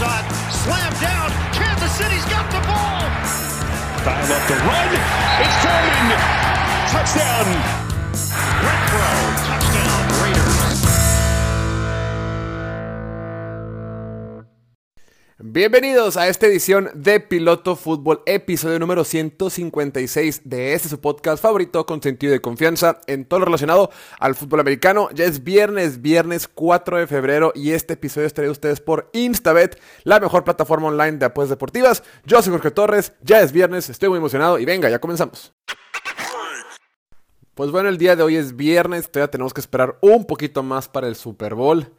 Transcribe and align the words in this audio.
shot, 0.00 0.24
slam 0.50 0.92
down. 0.96 1.28
Kansas 1.52 1.92
City's 1.92 2.24
got 2.32 2.48
the 2.48 2.60
ball. 2.64 3.04
Dial 4.00 4.32
up 4.32 4.44
the 4.48 4.56
run. 4.64 4.88
It's 5.44 5.56
Foreman. 5.60 6.20
Touchdown. 6.88 8.49
Bienvenidos 15.52 16.16
a 16.16 16.28
esta 16.28 16.46
edición 16.46 16.90
de 16.94 17.18
Piloto 17.18 17.74
Fútbol, 17.74 18.22
episodio 18.24 18.78
número 18.78 19.02
156 19.02 20.42
de 20.44 20.74
este 20.74 20.88
su 20.88 21.00
podcast 21.00 21.42
favorito 21.42 21.86
con 21.86 22.00
sentido 22.00 22.32
de 22.32 22.40
confianza 22.40 23.00
en 23.08 23.24
todo 23.24 23.40
lo 23.40 23.46
relacionado 23.46 23.90
al 24.20 24.36
fútbol 24.36 24.60
americano. 24.60 25.08
Ya 25.12 25.24
es 25.24 25.42
viernes, 25.42 26.02
viernes 26.02 26.46
4 26.46 26.98
de 26.98 27.08
febrero 27.08 27.50
y 27.52 27.72
este 27.72 27.94
episodio 27.94 28.28
es 28.28 28.32
traído 28.32 28.52
a 28.52 28.52
ustedes 28.52 28.80
por 28.80 29.10
Instabet, 29.12 29.76
la 30.04 30.20
mejor 30.20 30.44
plataforma 30.44 30.86
online 30.86 31.18
de 31.18 31.26
apuestas 31.26 31.50
deportivas. 31.50 32.04
Yo 32.24 32.40
soy 32.42 32.52
Jorge 32.52 32.70
Torres, 32.70 33.14
ya 33.20 33.40
es 33.40 33.50
viernes, 33.50 33.90
estoy 33.90 34.08
muy 34.08 34.18
emocionado 34.18 34.56
y 34.60 34.64
venga, 34.64 34.88
ya 34.88 35.00
comenzamos. 35.00 35.52
Pues 37.56 37.72
bueno, 37.72 37.88
el 37.88 37.98
día 37.98 38.14
de 38.14 38.22
hoy 38.22 38.36
es 38.36 38.54
viernes, 38.54 39.10
todavía 39.10 39.32
tenemos 39.32 39.52
que 39.52 39.62
esperar 39.62 39.98
un 40.00 40.26
poquito 40.26 40.62
más 40.62 40.86
para 40.86 41.08
el 41.08 41.16
Super 41.16 41.56
Bowl. 41.56 41.92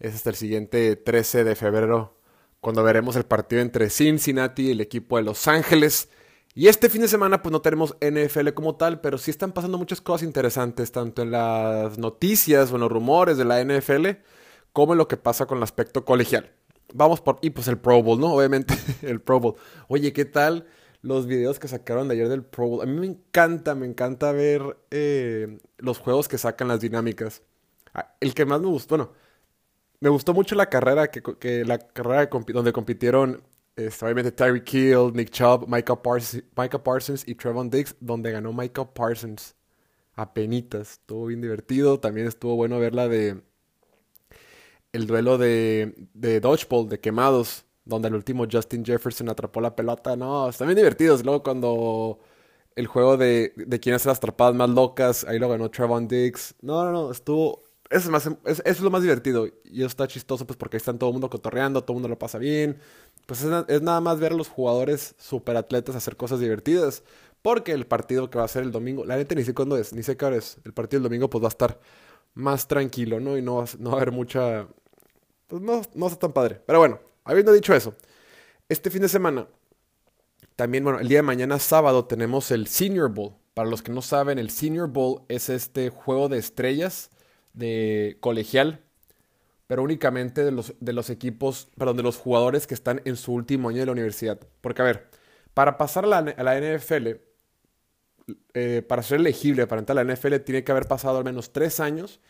Es 0.00 0.16
hasta 0.16 0.30
el 0.30 0.36
siguiente 0.36 0.96
13 0.96 1.44
de 1.44 1.54
febrero 1.54 2.15
cuando 2.60 2.82
veremos 2.82 3.16
el 3.16 3.24
partido 3.24 3.62
entre 3.62 3.90
Cincinnati 3.90 4.68
y 4.68 4.70
el 4.72 4.80
equipo 4.80 5.16
de 5.16 5.22
Los 5.22 5.48
Ángeles. 5.48 6.08
Y 6.54 6.68
este 6.68 6.88
fin 6.88 7.02
de 7.02 7.08
semana 7.08 7.42
pues 7.42 7.52
no 7.52 7.60
tenemos 7.60 7.96
NFL 8.00 8.48
como 8.54 8.76
tal, 8.76 9.00
pero 9.00 9.18
sí 9.18 9.30
están 9.30 9.52
pasando 9.52 9.78
muchas 9.78 10.00
cosas 10.00 10.26
interesantes, 10.26 10.90
tanto 10.90 11.22
en 11.22 11.30
las 11.30 11.98
noticias 11.98 12.72
o 12.72 12.76
en 12.76 12.80
los 12.80 12.90
rumores 12.90 13.36
de 13.36 13.44
la 13.44 13.62
NFL, 13.62 14.06
como 14.72 14.94
en 14.94 14.98
lo 14.98 15.06
que 15.06 15.18
pasa 15.18 15.46
con 15.46 15.58
el 15.58 15.64
aspecto 15.64 16.04
colegial. 16.04 16.52
Vamos 16.94 17.20
por... 17.20 17.38
Y 17.42 17.50
pues 17.50 17.68
el 17.68 17.78
Pro 17.78 18.02
Bowl, 18.02 18.18
¿no? 18.18 18.32
Obviamente 18.34 18.74
el 19.02 19.20
Pro 19.20 19.38
Bowl. 19.40 19.56
Oye, 19.88 20.12
¿qué 20.12 20.24
tal 20.24 20.66
los 21.02 21.26
videos 21.26 21.58
que 21.58 21.68
sacaron 21.68 22.08
de 22.08 22.14
ayer 22.14 22.28
del 22.28 22.42
Pro 22.44 22.68
Bowl? 22.68 22.82
A 22.82 22.86
mí 22.86 22.98
me 22.98 23.06
encanta, 23.06 23.74
me 23.74 23.86
encanta 23.86 24.32
ver 24.32 24.78
eh, 24.90 25.58
los 25.78 25.98
juegos 25.98 26.26
que 26.26 26.38
sacan 26.38 26.68
las 26.68 26.80
dinámicas. 26.80 27.42
Ah, 27.92 28.14
El 28.20 28.34
que 28.34 28.46
más 28.46 28.60
me 28.60 28.68
gustó, 28.68 28.96
bueno, 28.96 29.12
me 30.00 30.08
gustó 30.08 30.34
mucho 30.34 30.54
la 30.54 30.68
carrera 30.68 31.10
que, 31.10 31.22
que 31.22 31.64
la 31.64 31.78
carrera 31.78 32.28
donde 32.48 32.72
compitieron 32.72 33.42
este, 33.76 34.04
obviamente 34.06 34.32
Tyreek 34.32 34.72
Hill, 34.72 35.12
Nick 35.12 35.30
Chubb, 35.30 35.66
Micah 35.68 36.00
Parsons, 36.02 36.42
Micah 36.56 36.82
Parsons 36.82 37.28
y 37.28 37.34
Trevon 37.34 37.68
Diggs, 37.70 37.94
donde 38.00 38.32
ganó 38.32 38.52
Micah 38.52 38.86
Parsons. 38.92 39.54
Apenitas, 40.14 40.92
estuvo 40.92 41.26
bien 41.26 41.42
divertido. 41.42 42.00
También 42.00 42.26
estuvo 42.26 42.56
bueno 42.56 42.78
ver 42.80 42.94
la 42.94 43.06
de 43.08 43.42
el 44.92 45.06
duelo 45.06 45.36
de, 45.38 45.94
de 46.14 46.40
Dodgeball, 46.40 46.88
de 46.88 47.00
quemados, 47.00 47.66
donde 47.84 48.08
el 48.08 48.14
último 48.14 48.46
Justin 48.50 48.84
Jefferson 48.84 49.28
atrapó 49.28 49.60
la 49.60 49.76
pelota. 49.76 50.16
No, 50.16 50.48
están 50.48 50.68
bien 50.68 50.76
divertidos. 50.78 51.24
Luego 51.24 51.42
cuando 51.42 52.20
el 52.76 52.86
juego 52.86 53.16
de, 53.18 53.52
de 53.56 53.80
quién 53.80 53.94
hace 53.94 54.08
las 54.08 54.18
atrapadas 54.18 54.54
más 54.54 54.70
locas, 54.70 55.24
ahí 55.24 55.38
lo 55.38 55.48
ganó 55.50 55.70
Trevon 55.70 56.08
Diggs. 56.08 56.54
No, 56.62 56.84
no, 56.84 56.92
no, 56.92 57.10
estuvo... 57.12 57.62
Eso 57.90 58.06
es, 58.06 58.08
más, 58.10 58.28
es- 58.44 58.62
es 58.64 58.80
lo 58.80 58.90
más 58.90 59.02
divertido. 59.02 59.46
Y 59.64 59.78
eso 59.80 59.86
está 59.86 60.06
chistoso, 60.08 60.46
pues 60.46 60.56
porque 60.56 60.76
ahí 60.76 60.78
están 60.78 60.98
todo 60.98 61.10
el 61.10 61.14
mundo 61.14 61.30
cotorreando, 61.30 61.82
todo 61.82 61.92
el 61.92 61.96
mundo 61.96 62.08
lo 62.08 62.18
pasa 62.18 62.38
bien. 62.38 62.78
Pues 63.26 63.40
es, 63.42 63.46
na- 63.46 63.64
es 63.68 63.82
nada 63.82 64.00
más 64.00 64.18
ver 64.18 64.32
a 64.32 64.36
los 64.36 64.48
jugadores 64.48 65.14
superatletas 65.18 65.94
hacer 65.96 66.16
cosas 66.16 66.40
divertidas. 66.40 67.02
Porque 67.42 67.72
el 67.72 67.86
partido 67.86 68.28
que 68.30 68.38
va 68.38 68.44
a 68.44 68.48
ser 68.48 68.64
el 68.64 68.72
domingo, 68.72 69.04
la 69.04 69.16
neta 69.16 69.34
ni 69.36 69.44
sé 69.44 69.54
cuándo 69.54 69.76
es, 69.76 69.92
ni 69.92 70.02
sé 70.02 70.16
qué 70.16 70.24
hora 70.24 70.36
es. 70.36 70.58
El 70.64 70.72
partido 70.72 70.98
del 71.00 71.04
domingo 71.10 71.30
pues 71.30 71.42
va 71.44 71.48
a 71.48 71.50
estar 71.50 71.78
más 72.34 72.66
tranquilo, 72.68 73.20
¿no? 73.20 73.38
Y 73.38 73.42
no 73.42 73.64
no 73.78 73.90
va 73.90 73.98
a 73.98 74.02
haber 74.02 74.12
mucha... 74.12 74.66
Pues 75.48 75.62
no, 75.62 75.82
no 75.94 76.06
está 76.06 76.18
tan 76.20 76.32
padre. 76.32 76.60
Pero 76.66 76.80
bueno, 76.80 77.00
habiendo 77.24 77.52
dicho 77.52 77.74
eso, 77.74 77.94
este 78.68 78.90
fin 78.90 79.02
de 79.02 79.08
semana, 79.08 79.48
también, 80.56 80.84
bueno, 80.84 81.00
el 81.00 81.08
día 81.08 81.18
de 81.18 81.22
mañana 81.22 81.58
sábado 81.58 82.06
tenemos 82.06 82.50
el 82.50 82.66
Senior 82.66 83.10
Bowl. 83.12 83.34
Para 83.54 83.68
los 83.70 83.82
que 83.82 83.92
no 83.92 84.02
saben, 84.02 84.38
el 84.38 84.50
Senior 84.50 84.88
Bowl 84.88 85.22
es 85.28 85.48
este 85.48 85.90
juego 85.90 86.28
de 86.28 86.38
estrellas 86.38 87.10
de 87.56 88.18
colegial, 88.20 88.80
pero 89.66 89.82
únicamente 89.82 90.44
de 90.44 90.52
los, 90.52 90.74
de 90.78 90.92
los 90.92 91.10
equipos, 91.10 91.68
perdón, 91.76 91.96
de 91.96 92.04
los 92.04 92.16
jugadores 92.16 92.68
que 92.68 92.74
están 92.74 93.02
en 93.04 93.16
su 93.16 93.32
último 93.32 93.70
año 93.70 93.80
de 93.80 93.86
la 93.86 93.92
universidad. 93.92 94.38
Porque, 94.60 94.82
a 94.82 94.84
ver, 94.84 95.08
para 95.54 95.76
pasar 95.76 96.04
a 96.04 96.08
la, 96.08 96.22
NFL, 96.22 97.16
eh, 98.54 98.82
para 98.86 99.02
ser 99.02 99.20
elegible 99.20 99.66
para 99.66 99.80
entrar 99.80 99.98
a 99.98 100.04
la 100.04 100.14
NFL, 100.14 100.36
tiene 100.44 100.62
que 100.62 100.70
haber 100.70 100.86
pasado 100.86 101.18
al 101.18 101.24
menos 101.24 101.52
tres 101.52 101.80
años 101.80 102.20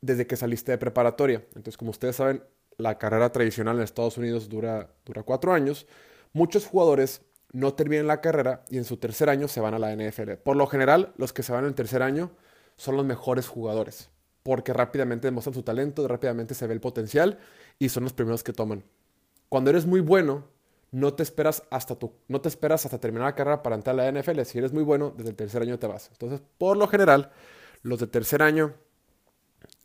desde 0.00 0.26
que 0.26 0.36
saliste 0.36 0.72
de 0.72 0.78
preparatoria. 0.78 1.42
Entonces, 1.48 1.76
como 1.76 1.90
ustedes 1.90 2.16
saben, 2.16 2.44
la 2.78 2.98
carrera 2.98 3.32
tradicional 3.32 3.76
en 3.76 3.82
Estados 3.82 4.18
Unidos 4.18 4.48
dura, 4.48 4.90
dura 5.04 5.22
cuatro 5.22 5.52
años. 5.52 5.86
Muchos 6.32 6.66
jugadores 6.66 7.22
no 7.52 7.74
terminan 7.74 8.06
la 8.06 8.20
carrera 8.20 8.64
y 8.68 8.76
en 8.76 8.84
su 8.84 8.98
tercer 8.98 9.30
año 9.30 9.48
se 9.48 9.60
van 9.60 9.74
a 9.74 9.78
la 9.78 9.94
NFL. 9.94 10.32
Por 10.34 10.56
lo 10.56 10.66
general, 10.66 11.14
los 11.16 11.32
que 11.32 11.42
se 11.42 11.52
van 11.52 11.64
en 11.64 11.68
el 11.68 11.74
tercer 11.74 12.02
año 12.02 12.30
son 12.76 12.96
los 12.96 13.06
mejores 13.06 13.48
jugadores, 13.48 14.10
porque 14.46 14.72
rápidamente 14.72 15.26
demuestran 15.26 15.54
su 15.54 15.64
talento, 15.64 16.06
rápidamente 16.06 16.54
se 16.54 16.68
ve 16.68 16.74
el 16.74 16.80
potencial 16.80 17.36
y 17.80 17.88
son 17.88 18.04
los 18.04 18.12
primeros 18.12 18.44
que 18.44 18.52
toman. 18.52 18.84
Cuando 19.48 19.70
eres 19.70 19.86
muy 19.86 19.98
bueno, 19.98 20.44
no 20.92 21.14
te 21.14 21.24
esperas 21.24 21.64
hasta 21.68 21.96
tu, 21.96 22.12
no 22.28 22.40
te 22.40 22.48
esperas 22.48 22.84
hasta 22.84 23.00
terminar 23.00 23.26
la 23.26 23.34
carrera 23.34 23.60
para 23.64 23.74
entrar 23.74 23.98
a 23.98 24.08
la 24.08 24.20
NFL. 24.20 24.42
Si 24.42 24.56
eres 24.58 24.72
muy 24.72 24.84
bueno, 24.84 25.12
desde 25.16 25.30
el 25.30 25.36
tercer 25.36 25.62
año 25.62 25.80
te 25.80 25.88
vas. 25.88 26.10
Entonces, 26.12 26.40
por 26.58 26.76
lo 26.76 26.86
general, 26.86 27.32
los 27.82 27.98
de 27.98 28.06
tercer 28.06 28.40
año 28.40 28.74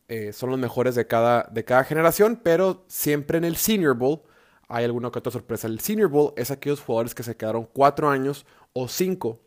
eh, 0.07 0.31
son 0.31 0.51
los 0.51 0.59
mejores 0.59 0.93
de 0.93 1.07
cada, 1.07 1.49
de 1.51 1.66
cada 1.66 1.83
generación, 1.83 2.39
pero 2.43 2.85
siempre 2.85 3.39
en 3.39 3.45
el 3.45 3.55
Senior 3.55 3.97
Bowl 3.97 4.22
hay 4.67 4.85
alguna 4.85 5.09
que 5.09 5.17
otra 5.17 5.31
sorpresa. 5.31 5.66
El 5.66 5.79
Senior 5.79 6.09
Bowl 6.09 6.33
es 6.38 6.51
aquellos 6.51 6.81
jugadores 6.81 7.16
que 7.16 7.23
se 7.23 7.35
quedaron 7.35 7.67
cuatro 7.73 8.11
años 8.11 8.45
o 8.73 8.88
cinco 8.88 9.39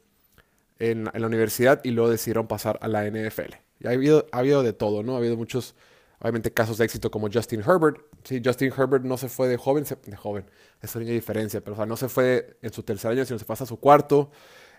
en, 0.80 1.08
en 1.14 1.20
la 1.20 1.28
universidad 1.28 1.80
y 1.84 1.92
luego 1.92 2.10
decidieron 2.10 2.48
pasar 2.48 2.80
a 2.82 2.88
la 2.88 3.08
NFL. 3.08 3.63
Y 3.80 3.86
ha 3.86 3.90
habido, 3.90 4.26
ha 4.32 4.38
habido 4.38 4.62
de 4.62 4.72
todo, 4.72 5.02
¿no? 5.02 5.14
Ha 5.14 5.18
habido 5.18 5.36
muchos, 5.36 5.74
obviamente, 6.20 6.52
casos 6.52 6.78
de 6.78 6.84
éxito 6.84 7.10
como 7.10 7.28
Justin 7.32 7.60
Herbert. 7.60 7.98
Sí, 8.24 8.40
Justin 8.44 8.72
Herbert 8.76 9.04
no 9.04 9.16
se 9.16 9.28
fue 9.28 9.48
de 9.48 9.56
joven, 9.56 9.84
se- 9.84 9.96
de 9.96 10.16
joven, 10.16 10.44
eso 10.80 10.98
no 10.98 11.06
hay 11.06 11.12
diferencia, 11.12 11.60
pero 11.60 11.74
o 11.74 11.76
sea, 11.76 11.86
no 11.86 11.96
se 11.96 12.08
fue 12.08 12.56
en 12.62 12.72
su 12.72 12.82
tercer 12.82 13.10
año, 13.10 13.24
sino 13.24 13.38
se 13.38 13.44
pasa 13.44 13.64
a 13.64 13.66
su 13.66 13.78
cuarto. 13.78 14.30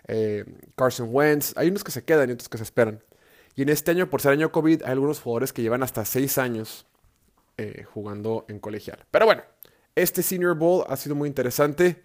Eh, 0.08 0.44
Carson 0.76 1.08
Wentz, 1.10 1.52
hay 1.56 1.68
unos 1.68 1.84
que 1.84 1.90
se 1.92 2.04
quedan 2.04 2.28
y 2.30 2.32
otros 2.32 2.48
que 2.48 2.58
se 2.58 2.64
esperan. 2.64 3.02
Y 3.54 3.62
en 3.62 3.68
este 3.70 3.90
año, 3.90 4.08
por 4.10 4.20
ser 4.20 4.32
año 4.32 4.52
COVID, 4.52 4.82
hay 4.84 4.92
algunos 4.92 5.20
jugadores 5.20 5.52
que 5.52 5.62
llevan 5.62 5.82
hasta 5.82 6.04
seis 6.04 6.38
años 6.38 6.86
eh, 7.56 7.84
jugando 7.84 8.44
en 8.48 8.58
colegial. 8.60 9.04
Pero 9.10 9.24
bueno, 9.26 9.42
este 9.94 10.22
Senior 10.22 10.56
Bowl 10.56 10.84
ha 10.88 10.96
sido 10.96 11.14
muy 11.14 11.26
interesante. 11.28 12.02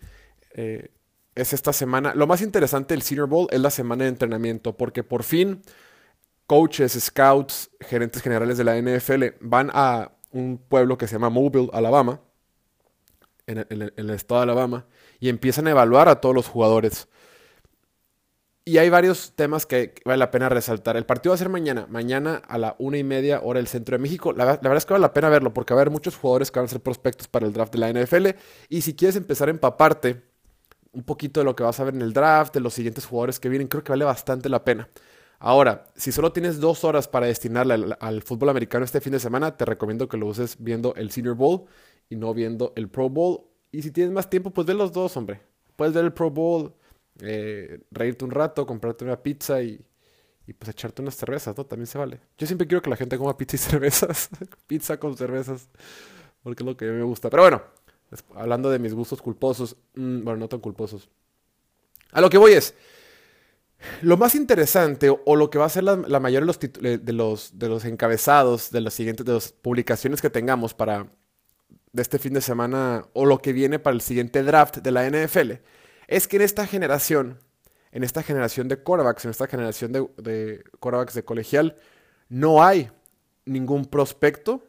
Eh, 0.54 0.90
es 1.36 1.54
esta 1.54 1.74
semana. 1.74 2.14
Lo 2.16 2.26
más 2.26 2.42
interesante 2.42 2.94
del 2.94 3.02
Senior 3.02 3.28
Bowl 3.28 3.48
es 3.52 3.60
la 3.60 3.70
semana 3.70 4.04
de 4.06 4.10
entrenamiento, 4.10 4.78
porque 4.78 5.04
por 5.04 5.24
fin 5.24 5.62
coaches, 6.48 6.94
scouts, 6.94 7.72
gerentes 7.80 8.22
generales 8.22 8.58
de 8.58 8.64
la 8.64 8.78
NFL 8.78 9.38
van 9.40 9.72
a 9.74 10.12
un 10.32 10.58
pueblo 10.58 10.98
que 10.98 11.08
se 11.08 11.14
llama 11.14 11.30
Mobile, 11.30 11.70
Alabama, 11.74 12.22
en 13.48 13.66
el, 13.70 14.10
estado 14.12 14.42
de 14.42 14.44
Alabama, 14.44 14.86
y 15.20 15.30
empiezan 15.30 15.68
a 15.68 15.72
evaluar 15.72 16.08
a 16.08 16.22
todos 16.22 16.34
los 16.34 16.48
jugadores. 16.48 17.08
Y 18.64 18.78
hay 18.78 18.90
varios 18.90 19.34
temas 19.36 19.66
que 19.66 19.96
vale 20.06 20.20
la 20.20 20.30
pena 20.30 20.48
resaltar. 20.48 20.96
El 20.96 21.06
partido 21.06 21.32
va 21.32 21.36
a 21.36 21.38
ser 21.40 21.50
mañana, 21.50 21.88
mañana 21.90 22.42
a 22.48 22.58
la 22.58 22.76
una 22.78 22.98
y 22.98 23.04
media 23.04 23.42
hora 23.42 23.58
del 23.58 23.68
centro 23.68 23.98
de 23.98 24.02
México. 24.02 24.34
La, 24.34 24.46
la 24.46 24.52
verdad 24.56 24.78
es 24.78 24.86
que 24.86 24.94
vale 24.94 25.02
la 25.02 25.14
pena 25.14 25.30
verlo 25.30 25.54
porque 25.54 25.74
va 25.74 25.80
a 25.80 25.82
haber 25.82 25.92
muchos 25.92 26.16
jugadores 26.16 26.52
que 26.52 26.60
van 26.60 26.66
a 26.66 26.70
ser 26.70 26.80
prospectos 26.80 27.28
para 27.28 27.48
el 27.48 27.54
draft 27.54 27.74
de 27.74 27.80
la 27.80 27.92
NFL. 27.92 28.28
Y 28.70 28.82
si 28.82 28.96
quieres 28.96 29.16
empezar 29.16 29.48
a 29.48 29.52
empaparte 29.52 30.22
un 30.94 31.04
poquito 31.04 31.40
de 31.40 31.46
lo 31.46 31.56
que 31.56 31.64
vas 31.64 31.80
a 31.80 31.84
ver 31.84 31.96
en 31.96 32.02
el 32.02 32.14
draft, 32.14 32.54
de 32.54 32.60
los 32.60 32.74
siguientes 32.74 33.06
jugadores 33.06 33.40
que 33.40 33.50
vienen, 33.50 33.68
creo 33.68 33.84
que 33.84 33.92
vale 33.92 34.06
bastante 34.06 34.48
la 34.48 34.64
pena. 34.64 34.90
Ahora, 35.44 35.88
si 35.96 36.12
solo 36.12 36.32
tienes 36.32 36.60
dos 36.60 36.84
horas 36.84 37.08
para 37.08 37.26
destinarle 37.26 37.96
al, 38.00 38.22
fútbol 38.22 38.50
americano 38.50 38.86
este 38.86 39.02
fin 39.02 39.12
de 39.12 39.20
semana, 39.20 39.58
te 39.58 39.66
recomiendo 39.66 40.08
que 40.08 40.16
lo 40.16 40.28
uses 40.28 40.56
viendo 40.60 40.94
el 40.94 41.10
Senior 41.10 41.36
Bowl 41.36 41.66
y 42.10 42.16
no 42.16 42.32
viendo 42.36 42.74
el 42.76 42.90
Pro 42.90 43.10
Bowl. 43.10 43.46
Y 43.72 43.82
si 43.82 43.90
tienes 43.90 44.14
más 44.14 44.30
tiempo, 44.30 44.52
pues 44.52 44.68
ve 44.68 44.76
los 44.76 44.92
dos, 44.92 45.18
hombre. 45.18 45.42
Puedes 45.76 45.96
ver 45.96 46.06
el 46.06 46.14
Pro 46.14 46.30
Bowl, 46.30 46.76
eh, 47.22 47.80
reírte 47.90 48.24
un 48.24 48.30
rato, 48.30 48.68
comprarte 48.68 49.04
una 49.04 49.18
pizza 49.24 49.64
y, 49.64 49.84
y 50.46 50.54
pues 50.54 50.70
echarte 50.70 51.02
unas 51.02 51.16
cervezas, 51.16 51.58
¿no? 51.58 51.66
También 51.66 51.88
se 51.88 51.98
vale. 51.98 52.20
Yo 52.38 52.46
siempre 52.46 52.68
quiero 52.68 52.84
que 52.84 52.92
la 52.92 52.96
gente 52.96 53.18
coma 53.18 53.36
pizza 53.36 53.56
y 53.56 53.60
cervezas. 53.72 54.30
pizza 54.68 55.00
con 55.00 55.18
cervezas. 55.18 55.70
Porque 56.44 56.62
es 56.62 56.68
lo 56.68 56.78
que 56.78 56.86
a 56.86 56.92
mí 56.92 56.98
me 56.98 57.04
gusta. 57.04 57.32
Pero 57.32 57.42
bueno, 57.42 57.64
hablando 58.36 58.70
de 58.70 58.78
mis 58.78 58.94
gustos 58.94 59.20
culposos. 59.20 59.76
mm, 59.96 60.24
bueno, 60.24 60.38
no 60.38 60.48
tan 60.48 60.60
culposos. 60.60 61.10
A 62.12 62.22
lo 62.22 62.30
que 62.30 62.38
voy 62.38 62.52
es. 62.52 62.76
Lo 64.02 64.18
más 64.18 64.36
interesante 64.36 65.10
o, 65.10 65.36
lo 65.36 65.50
que 65.50 65.58
va 65.58 65.66
a 65.66 65.70
ser 65.70 65.84
la, 65.84 65.96
la 65.96 66.20
mayoría 66.20 66.42
de 66.42 66.46
los, 66.46 66.60
eh, 66.64 67.00
de, 67.02 67.68
los, 67.68 67.86
encabezados 67.86 68.72
de 68.72 68.82
las 68.82 68.94
siguientes 68.94 69.26
de 69.26 69.40
publicaciones 69.62 70.22
que 70.22 70.30
tengamos 70.30 70.74
para 70.74 71.08
de 71.92 72.02
este 72.02 72.20
fin 72.20 72.34
de 72.34 72.42
semana 72.42 73.06
o 73.14 73.26
lo 73.26 73.40
que 73.40 73.54
viene 73.54 73.80
para 73.80 73.94
el 73.94 74.02
siguiente 74.02 74.44
draft 74.44 74.78
de 74.78 74.92
la 74.92 75.10
NFL 75.10 75.52
es 76.08 76.28
que 76.28 76.38
en 76.38 76.42
esta 76.44 76.66
generación, 76.66 77.40
en 77.92 78.04
esta 78.04 78.24
generación 78.24 78.68
de 78.68 78.78
quarterbacks, 78.78 79.26
en 79.26 79.32
esta 79.32 79.48
generación 79.48 79.92
de, 79.92 80.08
de 80.18 80.64
de 81.14 81.24
colegial, 81.24 81.78
no 82.30 82.64
hay 82.64 82.90
ningún 83.46 83.86
prospecto 83.86 84.64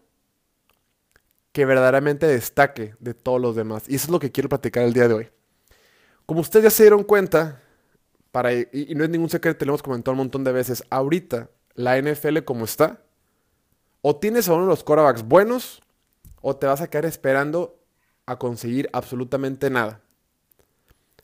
que 1.53 1.65
verdaderamente 1.65 2.27
destaque 2.27 2.95
de 2.99 3.15
todos 3.15 3.41
los 3.41 3.55
demás. 3.55 3.85
Y 3.89 3.95
eso 3.97 4.07
es 4.07 4.11
lo 4.11 4.19
que 4.19 4.33
quiero 4.33 4.49
platicar 4.49 4.85
el 4.85 4.93
día 4.93 5.07
de 5.07 5.15
hoy. 5.15 5.29
Como 6.27 6.41
ustedes 6.41 6.65
ya 6.65 6.71
se 6.71 6.85
dieron 6.85 7.05
cuenta, 7.05 7.62
y, 8.73 8.95
no 8.95 9.05
es 9.05 9.11
ningún 9.11 9.29
secreto, 9.29 9.65
lo 9.65 9.73
hemos 9.73 9.83
comentado 9.83 10.13
un 10.13 10.19
montón 10.19 10.45
de 10.45 10.53
veces, 10.53 10.85
ahorita 10.91 11.51
la 11.75 12.01
NFL 12.01 12.39
como 12.45 12.65
está, 12.65 13.03
o 14.01 14.17
tienes 14.17 14.49
a 14.49 14.55
uno 14.55 14.63
de 14.63 14.69
los 14.69 14.85
quarterbacks 14.85 15.23
buenos, 15.23 15.83
o 16.41 16.57
te 16.57 16.67
vas 16.67 16.81
a 16.81 16.89
quedar 16.89 17.07
esperando 17.07 17.79
a 18.27 18.39
conseguir 18.39 18.89
absolutamente 18.93 19.71
nada. 19.71 20.01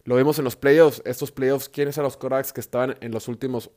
Lo 0.04 0.16
vimos 0.16 0.38
en 0.38 0.44
los 0.44 0.56
playoffs. 0.56 1.02
Estos 1.04 1.32
playoffs, 1.32 1.68
¿quiénes 1.68 1.96
eran 1.96 2.04
los 2.04 2.16
quarterbacks 2.16 2.52
que 2.52 2.60
estaban 2.60 2.96
en 3.00 3.12
los 3.12 3.28
últimos, 3.28 3.70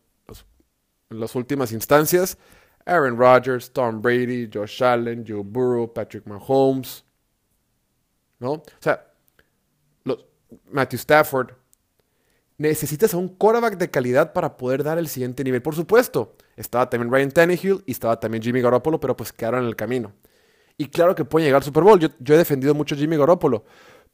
en 1.09 1.19
las 1.19 1.35
últimas 1.35 1.71
instancias? 1.71 2.37
Aaron 2.85 3.17
Rodgers, 3.17 3.71
Tom 3.71 4.01
Brady, 4.01 4.49
Josh 4.51 4.83
Allen, 4.83 5.25
Joe 5.27 5.43
Burrow, 5.43 5.91
Patrick 5.91 6.25
Mahomes. 6.25 7.03
¿No? 8.39 8.53
O 8.53 8.63
sea, 8.79 9.05
los, 10.03 10.25
Matthew 10.71 10.99
Stafford. 10.99 11.51
Necesitas 12.61 13.15
a 13.15 13.17
un 13.17 13.27
quarterback 13.27 13.75
de 13.77 13.89
calidad 13.89 14.33
para 14.33 14.55
poder 14.55 14.83
dar 14.83 14.99
el 14.99 15.07
siguiente 15.07 15.43
nivel. 15.43 15.63
Por 15.63 15.73
supuesto, 15.73 16.35
estaba 16.55 16.87
también 16.87 17.11
Ryan 17.11 17.31
Tannehill 17.31 17.81
y 17.87 17.91
estaba 17.91 18.19
también 18.19 18.43
Jimmy 18.43 18.61
Garoppolo, 18.61 18.99
pero 18.99 19.17
pues 19.17 19.33
quedaron 19.33 19.63
en 19.63 19.67
el 19.67 19.75
camino. 19.75 20.13
Y 20.77 20.85
claro 20.85 21.15
que 21.15 21.25
pueden 21.25 21.47
llegar 21.47 21.61
al 21.61 21.63
Super 21.63 21.81
Bowl. 21.81 21.99
Yo, 21.99 22.09
yo 22.19 22.35
he 22.35 22.37
defendido 22.37 22.75
mucho 22.75 22.95
Jimmy 22.95 23.17
Garoppolo. 23.17 23.65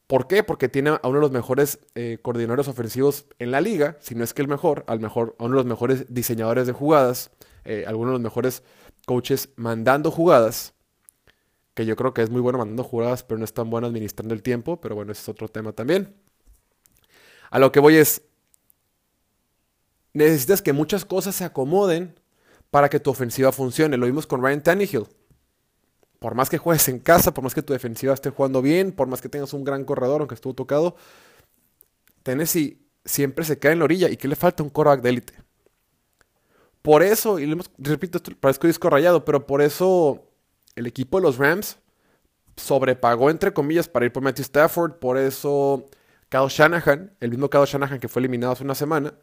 ¿Por 0.08 0.28
qué? 0.28 0.44
Porque 0.44 0.70
tiene 0.70 0.92
a 0.92 1.02
uno 1.04 1.16
de 1.16 1.22
los 1.24 1.32
mejores 1.32 1.80
eh, 1.94 2.20
coordinadores 2.22 2.70
ofensivos 2.70 3.26
en 3.38 3.52
la 3.52 3.60
liga, 3.60 3.98
si 4.00 4.16
no 4.16 4.24
es 4.24 4.34
que 4.34 4.44
el 4.44 4.48
mejor, 4.48 4.86
al 4.88 5.02
mejor, 5.02 5.36
a 5.40 5.44
uno 5.44 5.58
de 5.58 5.64
los 5.64 5.66
mejores 5.66 6.06
diseñadores 6.08 6.68
de 6.68 6.72
jugadas, 6.72 7.32
eh, 7.66 7.84
algunos 7.86 8.12
de 8.12 8.14
los 8.14 8.22
mejores 8.22 8.64
coaches 9.06 9.50
mandando 9.58 10.10
jugadas, 10.10 10.74
que 11.74 11.86
yo 11.86 11.98
creo 11.98 12.14
que 12.14 12.22
es 12.22 12.30
muy 12.30 12.40
bueno 12.40 12.60
mandando 12.60 12.86
jugadas, 12.86 13.24
pero 13.24 13.40
no 13.40 13.44
es 13.44 13.54
tan 13.54 13.70
bueno 13.70 13.88
administrando 13.88 14.34
el 14.34 14.42
tiempo, 14.42 14.80
pero 14.80 14.96
bueno, 14.96 15.12
ese 15.12 15.24
es 15.24 15.28
otro 15.28 15.50
tema 15.50 15.74
también. 15.74 16.16
A 17.50 17.60
lo 17.60 17.72
que 17.72 17.80
voy 17.80 17.96
es, 17.96 18.22
necesitas 20.18 20.62
que 20.62 20.74
muchas 20.74 21.06
cosas 21.06 21.36
se 21.36 21.46
acomoden 21.46 22.20
para 22.70 22.90
que 22.90 23.00
tu 23.00 23.10
ofensiva 23.10 23.52
funcione. 23.52 23.98
Lo 23.98 24.06
vimos 24.06 24.28
con 24.28 24.44
Ryan 24.44 24.64
Tannehill 24.64 25.08
por 26.20 26.36
más 26.36 26.50
que 26.50 26.58
juegues 26.58 26.88
en 26.88 27.00
casa, 27.00 27.34
por 27.34 27.44
más 27.44 27.54
que 27.54 27.62
tu 27.62 27.74
defensiva 27.74 28.14
esté 28.14 28.30
jugando 28.30 28.62
bien, 28.62 28.92
por 28.92 29.08
más 29.08 29.22
que 29.22 29.30
tengas 29.30 29.54
un 29.54 29.64
gran 29.64 29.86
corredor, 29.86 30.22
aunque 30.22 30.36
estuvo 30.36 30.54
tocado, 30.54 30.96
Tennessee 32.24 32.86
siempre 33.06 33.46
se 33.46 33.60
cae 33.60 33.74
en 33.74 33.80
la 33.80 33.86
orilla 33.86 34.10
y 34.10 34.18
que 34.18 34.28
le 34.28 34.36
falta 34.36 34.64
un 34.64 34.70
quarterback 34.70 35.02
de 35.02 35.10
élite. 35.10 35.34
Por 36.82 37.04
eso, 37.04 37.40
y 37.40 37.54
repito, 37.78 38.18
esto 38.18 38.32
parezco 38.40 38.68
disco 38.68 38.90
rayado, 38.90 39.26
pero 39.26 39.46
por 39.46 39.62
eso 39.62 40.32
el 40.76 40.88
equipo 40.88 41.18
de 41.18 41.24
los 41.24 41.38
Rams 41.38 41.78
sobrepagó, 42.56 43.30
entre 43.30 43.54
comillas, 43.54 43.88
para 43.88 44.06
ir 44.06 44.12
por 44.12 44.24
Matthew 44.24 44.44
Stafford. 44.44 44.94
Por 44.94 45.18
eso 45.18 45.86
Kyle 46.30 46.48
Shanahan, 46.48 47.16
el 47.20 47.30
mismo 47.30 47.50
Kyle 47.50 47.66
Shanahan 47.66 48.00
que 48.00 48.08
fue 48.08 48.22
eliminado 48.22 48.54
hace 48.54 48.64
una 48.64 48.76
semana, 48.76 49.14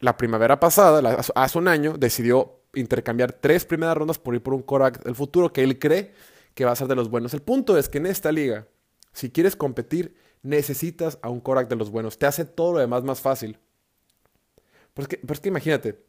la 0.00 0.16
primavera 0.16 0.60
pasada, 0.60 1.24
hace 1.34 1.58
un 1.58 1.68
año, 1.68 1.96
decidió 1.98 2.60
intercambiar 2.74 3.32
tres 3.32 3.64
primeras 3.64 3.96
rondas 3.96 4.18
por 4.18 4.34
ir 4.34 4.42
por 4.42 4.54
un 4.54 4.62
Korak 4.62 5.02
del 5.02 5.14
futuro 5.14 5.52
que 5.52 5.62
él 5.62 5.78
cree 5.78 6.12
que 6.54 6.64
va 6.64 6.72
a 6.72 6.76
ser 6.76 6.88
de 6.88 6.94
los 6.94 7.10
buenos. 7.10 7.34
El 7.34 7.42
punto 7.42 7.76
es 7.76 7.88
que 7.88 7.98
en 7.98 8.06
esta 8.06 8.32
liga, 8.32 8.66
si 9.12 9.30
quieres 9.30 9.56
competir, 9.56 10.16
necesitas 10.42 11.18
a 11.22 11.30
un 11.30 11.40
Korak 11.40 11.68
de 11.68 11.76
los 11.76 11.90
buenos. 11.90 12.18
Te 12.18 12.26
hace 12.26 12.44
todo 12.44 12.74
lo 12.74 12.78
demás 12.78 13.02
más 13.02 13.20
fácil. 13.20 13.58
Pero 14.94 15.08
es 15.32 15.40
que, 15.40 15.48
imagínate, 15.48 16.02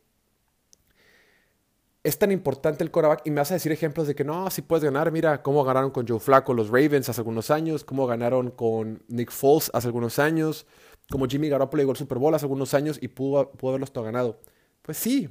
es 2.03 2.17
tan 2.17 2.31
importante 2.31 2.83
el 2.83 2.91
quarterback 2.91 3.21
y 3.25 3.31
me 3.31 3.41
vas 3.41 3.51
a 3.51 3.55
decir 3.55 3.71
ejemplos 3.73 4.07
de 4.07 4.15
que 4.15 4.23
no, 4.23 4.49
si 4.49 4.61
puedes 4.61 4.83
ganar. 4.83 5.11
Mira 5.11 5.43
cómo 5.43 5.65
ganaron 5.65 5.91
con 5.91 6.07
Joe 6.07 6.19
Flacco 6.19 6.53
los 6.53 6.69
Ravens 6.69 7.09
hace 7.09 7.19
algunos 7.19 7.51
años, 7.51 7.83
cómo 7.83 8.07
ganaron 8.07 8.51
con 8.51 9.03
Nick 9.09 9.31
Foles 9.31 9.69
hace 9.73 9.87
algunos 9.87 10.19
años, 10.19 10.65
como 11.09 11.27
Jimmy 11.27 11.49
Garoppolo 11.49 11.81
llegó 11.81 11.91
al 11.91 11.97
Super 11.97 12.17
Bowl 12.17 12.33
hace 12.35 12.45
algunos 12.45 12.73
años 12.73 12.97
y 13.01 13.07
pudo, 13.07 13.51
pudo 13.51 13.71
haberlos 13.71 13.91
todo 13.91 14.03
ganado. 14.03 14.39
Pues 14.81 14.97
sí, 14.97 15.29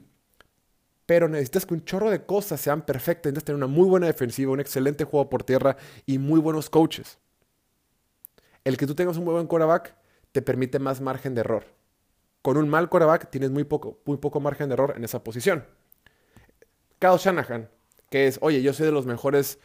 pero 1.06 1.28
necesitas 1.28 1.64
que 1.64 1.75
un 1.75 1.84
chorro 1.84 2.11
de 2.11 2.25
cosas 2.25 2.61
sean 2.61 2.84
perfectas. 2.84 3.31
Necesitas 3.31 3.44
tener 3.44 3.56
una 3.56 3.69
muy 3.69 3.88
buena 3.88 4.06
defensiva, 4.06 4.52
un 4.52 4.61
excelente 4.61 5.05
juego 5.05 5.31
por 5.31 5.44
tierra 5.44 5.76
y 6.05 6.19
muy 6.19 6.40
buenos 6.40 6.69
coaches. 6.69 7.19
El 8.64 8.76
que 8.76 8.87
tú 8.87 8.94
tengas 8.94 9.17
un 9.17 9.25
muy 9.25 9.32
buen 9.32 9.46
quarterback 9.46 9.94
te 10.32 10.43
permite 10.43 10.78
más 10.78 11.00
margen 11.00 11.34
de 11.34 11.40
error. 11.40 11.64
Con 12.43 12.56
un 12.56 12.69
mal 12.69 12.88
quarterback 12.88 13.31
tienes 13.31 13.50
muy 13.50 13.64
poco, 13.64 14.00
muy 14.05 14.17
poco 14.17 14.40
margen 14.40 14.69
de 14.69 14.75
error 14.75 14.94
en 14.96 15.05
esa 15.05 15.22
posición. 15.22 15.64
Kyle 16.99 17.19
Shanahan, 17.19 17.69
que 18.11 18.26
es, 18.26 18.38
oye, 18.43 18.62
yo 18.62 18.72
soy 18.72 18.87
de 18.87 18.93
los 18.93 19.06
mejores 19.06 19.58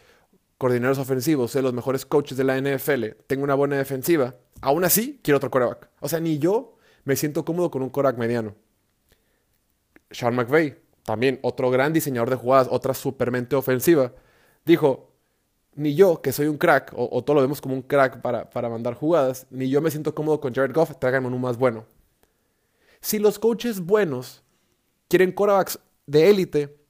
coordinadores 0.62 1.00
ofensivos, 1.00 1.54
de 1.54 1.64
los 1.64 1.74
mejores 1.74 2.06
coaches 2.06 2.38
de 2.38 2.44
la 2.44 2.56
NFL, 2.56 3.24
tengo 3.26 3.44
una 3.44 3.56
buena 3.56 3.78
defensiva. 3.78 4.36
Aún 4.62 4.84
así, 4.84 5.20
quiero 5.24 5.38
otro 5.38 5.50
quarterback. 5.50 5.90
O 6.02 6.08
sea, 6.08 6.20
ni 6.20 6.38
yo 6.38 6.78
me 7.04 7.16
siento 7.16 7.44
cómodo 7.44 7.72
con 7.72 7.82
un 7.82 7.90
quarterback 7.90 8.20
mediano. 8.20 8.54
Sean 10.12 10.36
McVay, 10.36 10.78
también 11.04 11.40
otro 11.42 11.72
gran 11.72 11.94
diseñador 11.94 12.30
de 12.30 12.36
jugadas, 12.36 12.68
otra 12.70 12.94
supermente 12.94 13.56
ofensiva, 13.56 14.14
dijo, 14.64 15.16
ni 15.74 15.96
yo, 15.96 16.22
que 16.22 16.32
soy 16.32 16.46
un 16.46 16.60
crack, 16.60 16.94
o, 16.96 17.24
todo 17.24 17.38
lo 17.38 17.42
vemos 17.42 17.60
como 17.60 17.74
un 17.74 17.82
crack 17.82 18.22
para, 18.22 18.48
para, 18.52 18.70
mandar 18.70 18.94
jugadas, 18.94 19.48
ni 19.50 19.68
yo 19.68 19.82
me 19.82 19.90
siento 19.90 20.14
cómodo 20.14 20.40
con 20.40 20.54
Jared 20.54 20.76
Goff, 20.76 20.96
tráiganme 21.00 21.26
uno 21.26 21.40
más 21.40 21.58
bueno. 21.58 21.88
Si 23.00 23.18
los 23.18 23.40
coaches 23.40 23.80
buenos 23.80 24.44
quieren 25.08 25.32
quarterbacks 25.32 25.80
de 26.06 26.30
élite, 26.30 26.81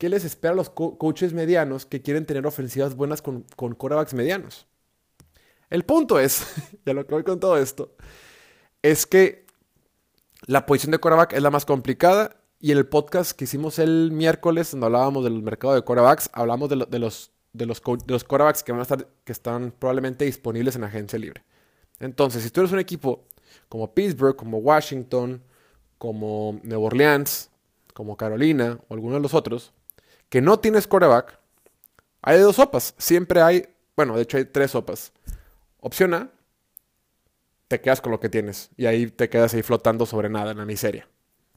¿qué 0.00 0.08
les 0.08 0.24
espera 0.24 0.52
a 0.52 0.56
los 0.56 0.70
coaches 0.70 1.34
medianos 1.34 1.84
que 1.84 2.00
quieren 2.00 2.24
tener 2.24 2.46
ofensivas 2.46 2.96
buenas 2.96 3.20
con, 3.20 3.44
con 3.54 3.74
quarterbacks 3.74 4.14
medianos? 4.14 4.66
El 5.68 5.84
punto 5.84 6.18
es, 6.18 6.42
ya 6.86 6.94
lo 6.94 7.06
que 7.06 7.14
voy 7.14 7.22
con 7.22 7.38
todo 7.38 7.58
esto, 7.58 7.94
es 8.80 9.04
que 9.04 9.44
la 10.46 10.64
posición 10.64 10.92
de 10.92 10.98
quarterback 10.98 11.34
es 11.34 11.42
la 11.42 11.50
más 11.50 11.66
complicada 11.66 12.34
y 12.58 12.72
en 12.72 12.78
el 12.78 12.86
podcast 12.86 13.32
que 13.32 13.44
hicimos 13.44 13.78
el 13.78 14.10
miércoles, 14.10 14.70
donde 14.70 14.86
hablábamos 14.86 15.22
del 15.22 15.42
mercado 15.42 15.74
de 15.74 15.82
quarterbacks, 15.82 16.30
hablamos 16.32 16.70
de, 16.70 16.76
los, 16.76 16.90
de 16.90 16.98
los, 16.98 17.32
de 17.52 17.66
los 17.66 18.24
quarterbacks 18.24 18.62
que 18.62 18.72
van 18.72 18.78
a 18.78 18.84
estar, 18.84 19.06
que 19.22 19.32
están 19.32 19.70
probablemente 19.78 20.24
disponibles 20.24 20.76
en 20.76 20.84
agencia 20.84 21.18
libre. 21.18 21.44
Entonces, 21.98 22.42
si 22.42 22.48
tú 22.48 22.60
eres 22.60 22.72
un 22.72 22.78
equipo 22.78 23.26
como 23.68 23.92
Pittsburgh, 23.92 24.34
como 24.34 24.56
Washington, 24.58 25.42
como 25.98 26.58
Nueva 26.62 26.84
Orleans, 26.84 27.50
como 27.92 28.16
Carolina 28.16 28.80
o 28.88 28.94
alguno 28.94 29.16
de 29.16 29.20
los 29.20 29.34
otros, 29.34 29.74
que 30.30 30.40
no 30.40 30.58
tienes 30.60 30.86
quarterback, 30.86 31.38
hay 32.22 32.38
dos 32.40 32.56
sopas. 32.56 32.94
Siempre 32.96 33.42
hay, 33.42 33.68
bueno, 33.96 34.16
de 34.16 34.22
hecho 34.22 34.38
hay 34.38 34.46
tres 34.46 34.70
sopas. 34.70 35.12
Opción 35.80 36.14
A, 36.14 36.30
te 37.68 37.80
quedas 37.80 38.00
con 38.00 38.12
lo 38.12 38.20
que 38.20 38.28
tienes 38.28 38.70
y 38.76 38.86
ahí 38.86 39.06
te 39.08 39.28
quedas 39.28 39.52
ahí 39.54 39.62
flotando 39.62 40.06
sobre 40.06 40.28
nada 40.28 40.52
en 40.52 40.58
la 40.58 40.64
miseria. 40.64 41.08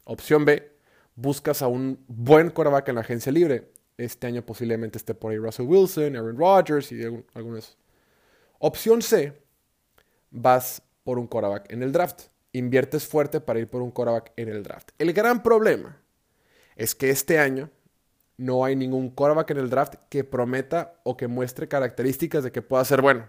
Opción 0.04 0.44
B, 0.44 0.76
buscas 1.16 1.62
a 1.62 1.68
un 1.68 2.04
buen 2.08 2.50
quarterback 2.50 2.90
en 2.90 2.96
la 2.96 3.02
agencia 3.02 3.32
libre. 3.32 3.72
Este 3.98 4.28
año 4.28 4.44
posiblemente 4.44 4.98
esté 4.98 5.14
por 5.14 5.32
ahí 5.32 5.38
Russell 5.38 5.68
Wilson, 5.68 6.16
Aaron 6.16 6.38
Rodgers 6.38 6.92
y 6.92 7.04
algunos. 7.34 7.78
Opción 8.58 9.02
C, 9.02 9.40
vas 10.32 10.82
por 11.04 11.20
un 11.20 11.28
quarterback 11.28 11.72
en 11.72 11.84
el 11.84 11.92
draft. 11.92 12.24
Inviertes 12.54 13.06
fuerte 13.06 13.40
para 13.40 13.60
ir 13.60 13.68
por 13.68 13.82
un 13.82 13.92
quarterback 13.92 14.32
en 14.36 14.50
el 14.50 14.64
draft. 14.64 14.90
El 14.98 15.14
gran 15.14 15.44
problema 15.44 16.02
es 16.76 16.96
que 16.96 17.10
este 17.10 17.40
año 17.40 17.70
no 18.38 18.66
hay 18.66 18.76
ningún 18.76 19.10
quarterback 19.10 19.52
en 19.52 19.58
el 19.58 19.70
draft 19.70 19.96
que 20.10 20.24
prometa 20.24 20.96
o 21.04 21.16
que 21.18 21.28
muestre 21.28 21.68
características 21.68 22.44
de 22.44 22.52
que 22.52 22.62
pueda 22.62 22.84
ser 22.86 23.02
bueno. 23.02 23.28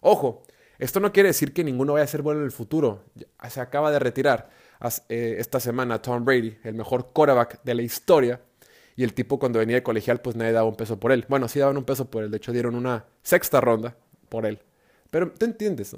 Ojo, 0.00 0.42
esto 0.78 0.98
no 0.98 1.12
quiere 1.12 1.28
decir 1.28 1.52
que 1.52 1.62
ninguno 1.62 1.92
vaya 1.92 2.04
a 2.04 2.08
ser 2.08 2.22
bueno 2.22 2.40
en 2.40 2.46
el 2.46 2.52
futuro. 2.52 3.04
Se 3.48 3.60
acaba 3.60 3.90
de 3.90 3.98
retirar. 3.98 4.48
Eh, 5.10 5.36
esta 5.38 5.60
semana 5.60 6.00
Tom 6.00 6.24
Brady, 6.24 6.56
el 6.64 6.74
mejor 6.74 7.12
quarterback 7.12 7.62
de 7.62 7.74
la 7.74 7.82
historia. 7.82 8.40
Y 8.96 9.04
el 9.04 9.14
tipo 9.14 9.38
cuando 9.38 9.58
venía 9.58 9.76
de 9.76 9.82
colegial, 9.82 10.20
pues 10.20 10.36
nadie 10.36 10.52
daba 10.52 10.68
un 10.68 10.76
peso 10.76 10.98
por 10.98 11.12
él. 11.12 11.26
Bueno, 11.28 11.48
sí 11.48 11.58
daban 11.58 11.76
un 11.76 11.84
peso 11.84 12.10
por 12.10 12.24
él. 12.24 12.30
De 12.30 12.38
hecho, 12.38 12.52
dieron 12.52 12.74
una 12.74 13.04
sexta 13.22 13.60
ronda 13.60 13.96
por 14.28 14.46
él. 14.46 14.60
Pero 15.10 15.30
tú 15.32 15.44
entiendes. 15.44 15.94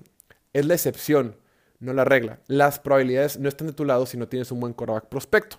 Es 0.53 0.67
la 0.67 0.75
excepción, 0.75 1.37
no 1.79 1.93
la 1.93 2.05
regla. 2.05 2.41
Las 2.49 2.79
probabilidades 2.81 3.39
no 3.39 3.49
están 3.49 3.69
de 3.69 3.73
tu 3.73 3.85
lado 3.85 4.05
si 4.07 4.17
no 4.17 4.29
tienes 4.29 4.51
un 4.51 4.61
buen 4.61 4.73
quarterback 4.73 5.07
prospecto 5.07 5.59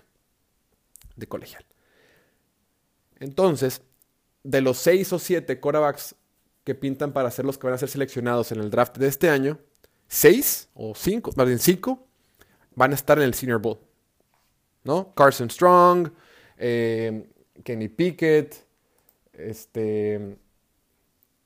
de 1.16 1.26
colegial. 1.26 1.64
Entonces, 3.24 3.80
de 4.42 4.60
los 4.60 4.76
seis 4.76 5.10
o 5.14 5.18
siete 5.18 5.58
quarterbacks 5.58 6.14
que 6.62 6.74
pintan 6.74 7.14
para 7.14 7.30
ser 7.30 7.46
los 7.46 7.56
que 7.56 7.66
van 7.66 7.74
a 7.74 7.78
ser 7.78 7.88
seleccionados 7.88 8.52
en 8.52 8.60
el 8.60 8.70
draft 8.70 8.98
de 8.98 9.08
este 9.08 9.30
año, 9.30 9.58
seis 10.08 10.68
o 10.74 10.94
cinco, 10.94 11.30
más 11.34 11.46
bien 11.46 11.58
cinco, 11.58 12.06
van 12.74 12.92
a 12.92 12.94
estar 12.94 13.16
en 13.18 13.24
el 13.24 13.32
Senior 13.32 13.60
Bowl. 13.60 13.78
¿No? 14.84 15.14
Carson 15.14 15.48
Strong, 15.48 16.10
eh, 16.58 17.26
Kenny 17.64 17.88
Pickett, 17.88 18.66
este, 19.32 20.36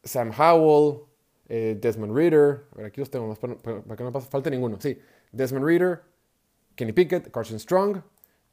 Sam 0.03 0.33
Howell, 0.37 1.05
eh, 1.49 1.79
Desmond 1.81 2.13
Reader. 2.13 2.65
A 2.73 2.77
ver, 2.79 2.87
aquí 2.87 3.01
los 3.01 3.09
tengo, 3.09 3.33
para, 3.37 3.55
para, 3.57 3.97
que 3.97 4.03
no 4.03 4.21
falta 4.21 4.51
ninguno. 4.51 4.81
Sí, 4.81 4.99
Desmond 5.31 5.65
Reader, 5.65 6.03
Kenny 6.75 6.93
Pickett, 6.93 7.31
Carson 7.31 7.61
Strong 7.61 8.03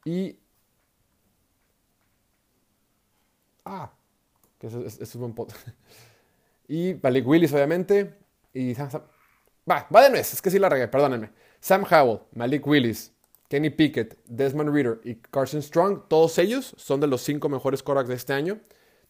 y... 0.04 0.38
Ah, 3.66 3.92
Que 4.58 4.68
eso, 4.68 4.80
es 4.86 5.14
un 5.16 5.20
buen 5.20 5.34
pot. 5.34 5.52
y 6.68 6.94
Malik 7.02 7.26
Willis, 7.26 7.52
obviamente. 7.52 8.16
Y 8.54 8.74
Va, 9.68 9.86
va 9.94 10.02
de 10.04 10.10
nuez, 10.10 10.32
es 10.32 10.40
que 10.40 10.50
sí 10.50 10.58
la 10.60 10.68
regué, 10.68 10.86
perdónenme. 10.86 11.30
Sam 11.58 11.84
Howell, 11.90 12.20
Malik 12.32 12.64
Willis, 12.64 13.12
Kenny 13.48 13.70
Pickett, 13.70 14.16
Desmond 14.26 14.72
Reader 14.72 15.00
y 15.02 15.16
Carson 15.16 15.60
Strong, 15.60 16.08
todos 16.08 16.38
ellos 16.38 16.72
son 16.76 17.00
de 17.00 17.08
los 17.08 17.22
cinco 17.22 17.48
mejores 17.48 17.82
quarterbacks 17.82 18.08
de 18.08 18.14
este 18.14 18.32
año. 18.32 18.60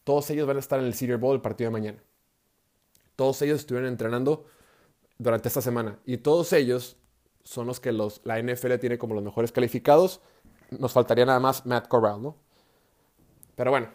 Todos 0.03 0.29
ellos 0.31 0.47
van 0.47 0.57
a 0.57 0.59
estar 0.59 0.79
en 0.79 0.85
el 0.85 0.95
Cedar 0.95 1.17
Bowl 1.17 1.35
el 1.35 1.41
partido 1.41 1.69
de 1.69 1.73
mañana. 1.73 2.03
Todos 3.15 3.41
ellos 3.43 3.59
estuvieron 3.59 3.89
entrenando 3.89 4.45
durante 5.19 5.47
esta 5.47 5.61
semana. 5.61 5.99
Y 6.05 6.17
todos 6.17 6.51
ellos 6.53 6.97
son 7.43 7.67
los 7.67 7.79
que 7.79 7.91
los, 7.91 8.21
la 8.23 8.41
NFL 8.41 8.75
tiene 8.79 8.97
como 8.97 9.13
los 9.13 9.23
mejores 9.23 9.51
calificados. 9.51 10.21
Nos 10.71 10.93
faltaría 10.93 11.25
nada 11.25 11.39
más 11.39 11.65
Matt 11.65 11.87
Corral, 11.87 12.21
¿no? 12.21 12.35
Pero 13.55 13.71
bueno, 13.71 13.89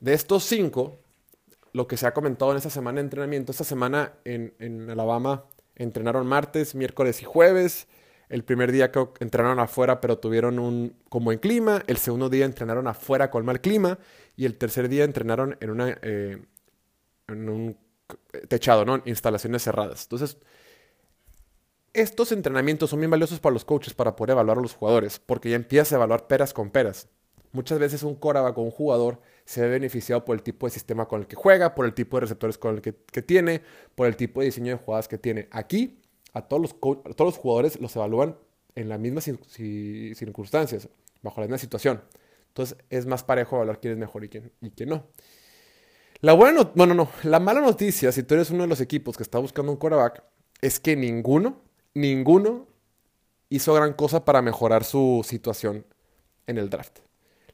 de 0.00 0.14
estos 0.14 0.44
cinco, 0.44 0.98
lo 1.72 1.86
que 1.86 1.96
se 1.96 2.06
ha 2.06 2.14
comentado 2.14 2.50
en 2.50 2.56
esta 2.56 2.70
semana 2.70 2.96
de 2.96 3.02
entrenamiento, 3.02 3.52
esta 3.52 3.64
semana 3.64 4.14
en, 4.24 4.90
Alabama 4.90 5.44
entrenaron 5.76 6.26
martes, 6.26 6.74
miércoles 6.74 7.22
y 7.22 7.24
jueves. 7.24 7.86
El 8.28 8.44
primer 8.44 8.70
día 8.70 8.92
que 8.92 9.08
entrenaron 9.18 9.58
afuera, 9.58 10.00
pero 10.00 10.18
tuvieron 10.18 10.58
un 10.58 10.94
como 11.08 11.32
en 11.32 11.38
clima. 11.38 11.82
El 11.86 11.96
segundo 11.96 12.28
día 12.28 12.44
entrenaron 12.44 12.86
afuera 12.86 13.30
con 13.30 13.44
mal 13.44 13.60
clima. 13.60 13.98
Y 14.36 14.46
el 14.46 14.56
tercer 14.56 14.88
día 14.88 15.04
entrenaron 15.04 15.56
en, 15.60 15.70
una, 15.70 15.98
eh, 16.02 16.40
un 17.28 17.76
techado, 18.48 18.84
¿no? 18.84 19.02
Instalaciones 19.04 19.64
cerradas. 19.64 20.04
Entonces, 20.04 20.38
estos 21.92 22.30
entrenamientos 22.30 22.90
son 22.90 23.00
bien 23.00 23.10
valiosos 23.10 23.40
para 23.40 23.52
los 23.52 23.64
coaches 23.64 23.94
para 23.94 24.14
poder 24.14 24.32
evaluar 24.32 24.58
a 24.58 24.62
los 24.62 24.74
jugadores, 24.74 25.18
porque 25.18 25.50
ya 25.50 25.56
empiezas 25.56 25.92
a 25.92 25.96
evaluar 25.96 26.28
peras 26.28 26.52
con 26.52 26.70
peras. 26.70 27.08
Muchas 27.52 27.78
veces 27.78 28.02
un 28.02 28.14
coreback 28.14 28.54
con 28.54 28.64
un 28.64 28.70
jugador 28.70 29.20
se 29.44 29.62
ve 29.62 29.68
beneficiado 29.68 30.24
por 30.24 30.36
el 30.36 30.42
tipo 30.42 30.66
de 30.66 30.70
sistema 30.70 31.06
con 31.08 31.20
el 31.20 31.26
que 31.26 31.34
juega, 31.34 31.74
por 31.74 31.84
el 31.84 31.94
tipo 31.94 32.16
de 32.16 32.22
receptores 32.22 32.56
con 32.56 32.76
el 32.76 32.80
que, 32.80 32.92
tiene, 33.22 33.62
por 33.94 34.06
el 34.06 34.16
tipo 34.16 34.40
de 34.40 34.46
diseño 34.46 34.72
de 34.72 34.78
jugadas 34.78 35.08
que 35.08 35.18
tiene. 35.18 35.48
Aquí, 35.50 36.00
a 36.32 36.42
todos 36.42 36.62
los, 36.62 36.80
todos 36.80 37.04
los 37.18 37.36
jugadores 37.36 37.80
los 37.80 37.94
evalúan 37.96 38.36
en 38.76 38.88
las 38.88 39.00
mismas 39.00 39.24
circunstancias, 39.24 40.88
bajo 41.22 41.40
la 41.40 41.48
misma 41.48 41.58
situación. 41.58 42.02
Entonces 42.48 42.76
es 42.88 43.06
más 43.06 43.24
parejo 43.24 43.56
evaluar 43.56 43.80
quién 43.80 43.94
es 43.94 43.98
mejor 43.98 44.24
y 44.24 44.28
quién, 44.28 44.52
y 44.60 44.70
quién 44.70 44.90
no. 44.90 45.06
La 46.20 46.34
buena, 46.34 46.70
no, 46.74 46.86
no, 46.86 46.94
no. 46.94 47.08
La 47.24 47.40
mala 47.40 47.60
noticia, 47.60 48.12
si 48.12 48.22
tú 48.22 48.34
eres 48.34 48.50
uno 48.50 48.62
de 48.62 48.68
los 48.68 48.80
equipos 48.80 49.16
que 49.16 49.22
está 49.22 49.38
buscando 49.38 49.72
un 49.72 49.78
quarterback, 49.78 50.22
es 50.60 50.78
que 50.78 50.94
ninguno, 50.94 51.62
ninguno 51.94 52.68
hizo 53.48 53.74
gran 53.74 53.94
cosa 53.94 54.24
para 54.24 54.42
mejorar 54.42 54.84
su 54.84 55.22
situación 55.24 55.86
en 56.46 56.58
el 56.58 56.70
draft. 56.70 56.98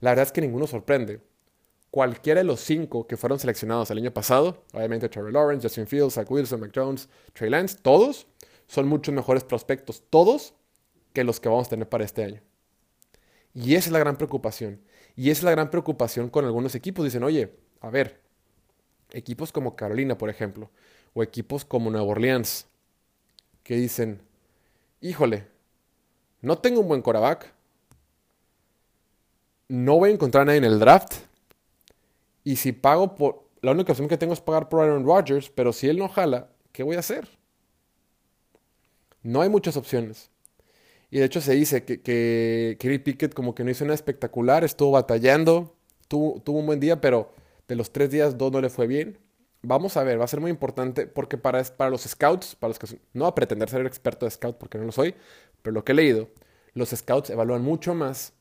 La 0.00 0.10
verdad 0.10 0.26
es 0.26 0.32
que 0.32 0.40
ninguno 0.40 0.66
sorprende. 0.66 1.20
Cualquiera 1.90 2.40
de 2.40 2.44
los 2.44 2.60
cinco 2.60 3.06
que 3.06 3.16
fueron 3.16 3.38
seleccionados 3.38 3.90
el 3.90 3.98
año 3.98 4.12
pasado, 4.12 4.64
obviamente 4.72 5.08
Trevor 5.08 5.32
Lawrence, 5.32 5.66
Justin 5.66 5.86
Fields, 5.86 6.14
Zach 6.14 6.30
Wilson, 6.30 6.60
Mac 6.60 6.72
Jones, 6.74 7.08
Trey 7.32 7.48
Lance, 7.48 7.78
todos 7.80 8.26
son 8.66 8.88
muchos 8.88 9.14
mejores 9.14 9.44
prospectos, 9.44 10.02
todos, 10.10 10.54
que 11.12 11.24
los 11.24 11.40
que 11.40 11.48
vamos 11.48 11.68
a 11.68 11.70
tener 11.70 11.88
para 11.88 12.04
este 12.04 12.24
año. 12.24 12.42
Y 13.54 13.74
esa 13.74 13.88
es 13.88 13.92
la 13.92 13.98
gran 13.98 14.16
preocupación. 14.16 14.82
Y 15.14 15.30
esa 15.30 15.40
es 15.40 15.44
la 15.44 15.52
gran 15.52 15.70
preocupación 15.70 16.28
con 16.28 16.44
algunos 16.44 16.74
equipos. 16.74 17.04
Dicen, 17.04 17.24
oye, 17.24 17.56
a 17.80 17.88
ver, 17.88 18.20
equipos 19.12 19.50
como 19.50 19.76
Carolina, 19.76 20.18
por 20.18 20.28
ejemplo, 20.28 20.70
o 21.14 21.22
equipos 21.22 21.64
como 21.64 21.90
Nueva 21.90 22.06
Orleans, 22.06 22.66
que 23.62 23.76
dicen, 23.76 24.20
híjole, 25.00 25.46
no 26.42 26.58
tengo 26.58 26.80
un 26.80 26.88
buen 26.88 27.00
coreback, 27.00 27.54
no 29.68 29.96
voy 29.96 30.10
a 30.10 30.12
encontrar 30.14 30.42
a 30.42 30.44
nadie 30.46 30.58
en 30.58 30.64
el 30.64 30.78
draft, 30.78 31.14
y 32.44 32.56
si 32.56 32.72
pago 32.72 33.16
por, 33.16 33.48
la 33.60 33.72
única 33.72 33.92
opción 33.92 34.08
que 34.08 34.16
tengo 34.16 34.32
es 34.32 34.40
pagar 34.40 34.68
por 34.68 34.80
Aaron 34.80 35.04
Rodgers, 35.04 35.50
pero 35.50 35.72
si 35.72 35.88
él 35.88 35.98
no 35.98 36.08
jala, 36.08 36.48
¿qué 36.70 36.84
voy 36.84 36.94
a 36.96 37.00
hacer? 37.00 37.28
No 39.22 39.42
hay 39.42 39.48
muchas 39.48 39.76
opciones. 39.76 40.30
Y 41.10 41.18
de 41.18 41.24
hecho 41.24 41.40
se 41.40 41.54
dice 41.54 41.84
que, 41.84 42.00
que 42.00 42.76
Kenny 42.78 42.98
Pickett 42.98 43.34
como 43.34 43.54
que 43.54 43.64
no 43.64 43.70
hizo 43.70 43.84
nada 43.84 43.94
espectacular, 43.94 44.62
estuvo 44.62 44.92
batallando, 44.92 45.74
tuvo, 46.06 46.40
tuvo 46.40 46.60
un 46.60 46.66
buen 46.66 46.78
día, 46.78 47.00
pero 47.00 47.32
de 47.66 47.74
los 47.74 47.92
tres 47.92 48.10
días, 48.10 48.38
dos 48.38 48.52
no 48.52 48.60
le 48.60 48.70
fue 48.70 48.86
bien. 48.86 49.18
Vamos 49.62 49.96
a 49.96 50.04
ver, 50.04 50.20
va 50.20 50.24
a 50.24 50.28
ser 50.28 50.40
muy 50.40 50.52
importante 50.52 51.08
porque 51.08 51.38
para, 51.38 51.64
para 51.64 51.90
los 51.90 52.02
scouts, 52.02 52.54
para 52.54 52.68
los 52.68 52.78
que 52.78 53.00
no 53.14 53.26
a 53.26 53.34
pretender 53.34 53.68
ser 53.68 53.84
experto 53.84 54.26
de 54.26 54.30
scout 54.30 54.56
porque 54.58 54.78
no 54.78 54.84
lo 54.84 54.92
soy, 54.92 55.14
pero 55.62 55.74
lo 55.74 55.84
que 55.84 55.90
he 55.90 55.94
leído, 55.96 56.28
los 56.74 56.90
scouts 56.90 57.30
evalúan 57.30 57.62
mucho 57.62 57.94
más, 57.94 58.32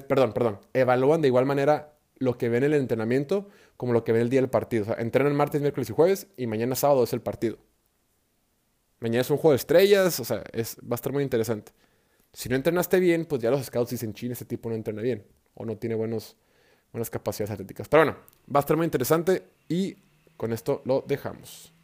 perdón, 0.00 0.32
perdón, 0.32 0.60
evalúan 0.72 1.20
de 1.20 1.28
igual 1.28 1.44
manera 1.44 1.98
lo 2.16 2.38
que 2.38 2.48
ven 2.48 2.64
en 2.64 2.72
el 2.72 2.80
entrenamiento 2.80 3.48
como 3.76 3.92
lo 3.92 4.04
que 4.04 4.12
ven 4.12 4.22
el 4.22 4.30
día 4.30 4.40
del 4.40 4.48
partido. 4.48 4.84
O 4.84 4.86
sea, 4.86 4.94
entrenan 4.94 5.34
martes, 5.34 5.60
miércoles 5.60 5.90
y 5.90 5.92
jueves 5.92 6.28
y 6.36 6.46
mañana 6.46 6.74
sábado 6.74 7.04
es 7.04 7.12
el 7.12 7.20
partido. 7.20 7.58
Mañana 9.00 9.22
es 9.22 9.30
un 9.30 9.36
juego 9.36 9.50
de 9.50 9.56
estrellas, 9.56 10.20
o 10.20 10.24
sea, 10.24 10.44
es, 10.52 10.76
va 10.78 10.92
a 10.92 10.94
estar 10.94 11.12
muy 11.12 11.24
interesante. 11.24 11.72
Si 12.32 12.48
no 12.48 12.54
entrenaste 12.56 13.00
bien, 13.00 13.26
pues 13.26 13.42
ya 13.42 13.50
los 13.50 13.66
scouts 13.66 13.90
dicen, 13.90 14.14
ching, 14.14 14.30
ese 14.30 14.44
tipo 14.44 14.68
no 14.68 14.76
entrena 14.76 15.02
bien 15.02 15.26
o 15.54 15.64
no 15.64 15.76
tiene 15.76 15.96
buenos 15.96 16.36
unas 16.92 17.10
capacidades 17.10 17.50
atléticas. 17.50 17.88
Pero 17.88 18.04
bueno, 18.04 18.18
va 18.54 18.60
a 18.60 18.62
estar 18.62 18.76
muy 18.76 18.84
interesante 18.84 19.42
y 19.68 19.96
con 20.36 20.52
esto 20.52 20.82
lo 20.84 21.04
dejamos. 21.06 21.74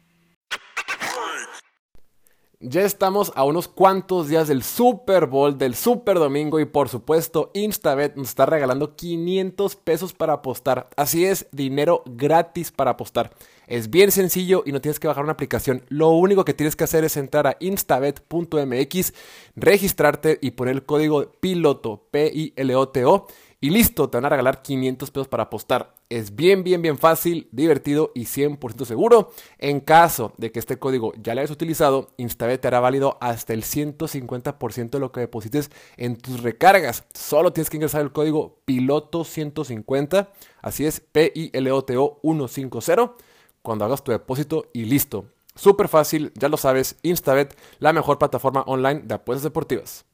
Ya 2.61 2.81
estamos 2.81 3.31
a 3.37 3.45
unos 3.45 3.69
cuantos 3.69 4.27
días 4.27 4.49
del 4.49 4.63
Super 4.63 5.27
Bowl, 5.27 5.57
del 5.57 5.75
Super 5.75 6.19
Domingo 6.19 6.59
y 6.59 6.65
por 6.65 6.89
supuesto 6.89 7.51
Instabet 7.53 8.17
nos 8.17 8.27
está 8.27 8.45
regalando 8.45 8.97
500 8.97 9.77
pesos 9.77 10.11
para 10.11 10.33
apostar. 10.33 10.89
Así 10.97 11.23
es, 11.23 11.47
dinero 11.53 12.03
gratis 12.05 12.71
para 12.71 12.91
apostar. 12.91 13.31
Es 13.65 13.89
bien 13.89 14.11
sencillo 14.11 14.63
y 14.65 14.73
no 14.73 14.81
tienes 14.81 14.99
que 14.99 15.07
bajar 15.07 15.23
una 15.23 15.31
aplicación. 15.31 15.85
Lo 15.87 16.09
único 16.09 16.43
que 16.43 16.53
tienes 16.53 16.75
que 16.75 16.83
hacer 16.83 17.05
es 17.05 17.15
entrar 17.15 17.47
a 17.47 17.55
instabet.mx, 17.61 19.13
registrarte 19.55 20.37
y 20.41 20.51
poner 20.51 20.75
el 20.75 20.83
código 20.83 21.31
PILOTO, 21.39 22.07
P-I-L-O-T-O 22.11 23.27
y 23.61 23.71
listo, 23.71 24.09
te 24.09 24.17
van 24.17 24.25
a 24.25 24.29
regalar 24.29 24.61
500 24.61 25.11
pesos 25.11 25.27
para 25.27 25.43
apostar. 25.43 25.93
Es 26.07 26.35
bien, 26.35 26.63
bien, 26.63 26.81
bien 26.81 26.97
fácil, 26.97 27.49
divertido 27.51 28.11
y 28.15 28.21
100% 28.23 28.85
seguro. 28.85 29.31
En 29.57 29.81
caso 29.81 30.33
de 30.37 30.51
que 30.51 30.59
este 30.59 30.79
código 30.79 31.11
ya 31.21 31.35
lo 31.35 31.41
hayas 31.41 31.51
utilizado, 31.51 32.09
Instabet 32.15 32.61
te 32.61 32.69
hará 32.69 32.79
válido 32.79 33.17
hasta 33.19 33.53
el 33.53 33.63
150% 33.63 34.89
de 34.91 34.99
lo 34.99 35.11
que 35.11 35.19
deposites 35.19 35.71
en 35.97 36.15
tus 36.15 36.41
recargas. 36.41 37.03
Solo 37.13 37.51
tienes 37.51 37.69
que 37.69 37.75
ingresar 37.75 38.01
el 38.01 38.13
código 38.13 38.61
PILOTO150, 38.65 40.29
así 40.61 40.85
es, 40.85 41.01
P-I-L-O-T-O 41.01 42.19
150, 42.21 43.13
cuando 43.61 43.83
hagas 43.83 44.05
tu 44.05 44.13
depósito 44.13 44.67
y 44.71 44.85
listo. 44.85 45.25
Súper 45.55 45.89
fácil, 45.89 46.31
ya 46.35 46.47
lo 46.47 46.55
sabes, 46.55 46.97
Instabet, 47.03 47.57
la 47.79 47.91
mejor 47.91 48.19
plataforma 48.19 48.61
online 48.61 49.01
de 49.03 49.15
apuestas 49.15 49.43
deportivas. 49.43 50.05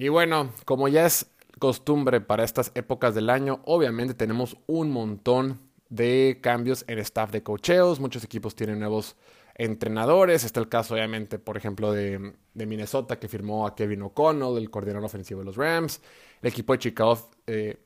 Y 0.00 0.08
bueno, 0.08 0.50
como 0.64 0.88
ya 0.88 1.04
es 1.04 1.26
costumbre 1.58 2.22
para 2.22 2.42
estas 2.42 2.72
épocas 2.74 3.14
del 3.14 3.28
año, 3.28 3.60
obviamente 3.66 4.14
tenemos 4.14 4.56
un 4.66 4.90
montón 4.90 5.60
de 5.90 6.38
cambios 6.40 6.86
en 6.88 6.98
staff 7.00 7.30
de 7.30 7.42
cocheos. 7.42 8.00
Muchos 8.00 8.24
equipos 8.24 8.54
tienen 8.54 8.78
nuevos 8.78 9.14
entrenadores. 9.56 10.44
Está 10.44 10.58
el 10.58 10.70
caso, 10.70 10.94
obviamente, 10.94 11.38
por 11.38 11.58
ejemplo, 11.58 11.92
de, 11.92 12.32
Minnesota, 12.54 13.18
que 13.18 13.28
firmó 13.28 13.66
a 13.66 13.74
Kevin 13.74 14.00
O'Connell, 14.00 14.56
el 14.56 14.70
coordinador 14.70 15.04
ofensivo 15.04 15.40
de 15.40 15.44
los 15.44 15.56
Rams. 15.56 16.00
El 16.40 16.48
equipo 16.48 16.72
de 16.72 16.78
Chicago 16.78 17.30
eh, 17.46 17.84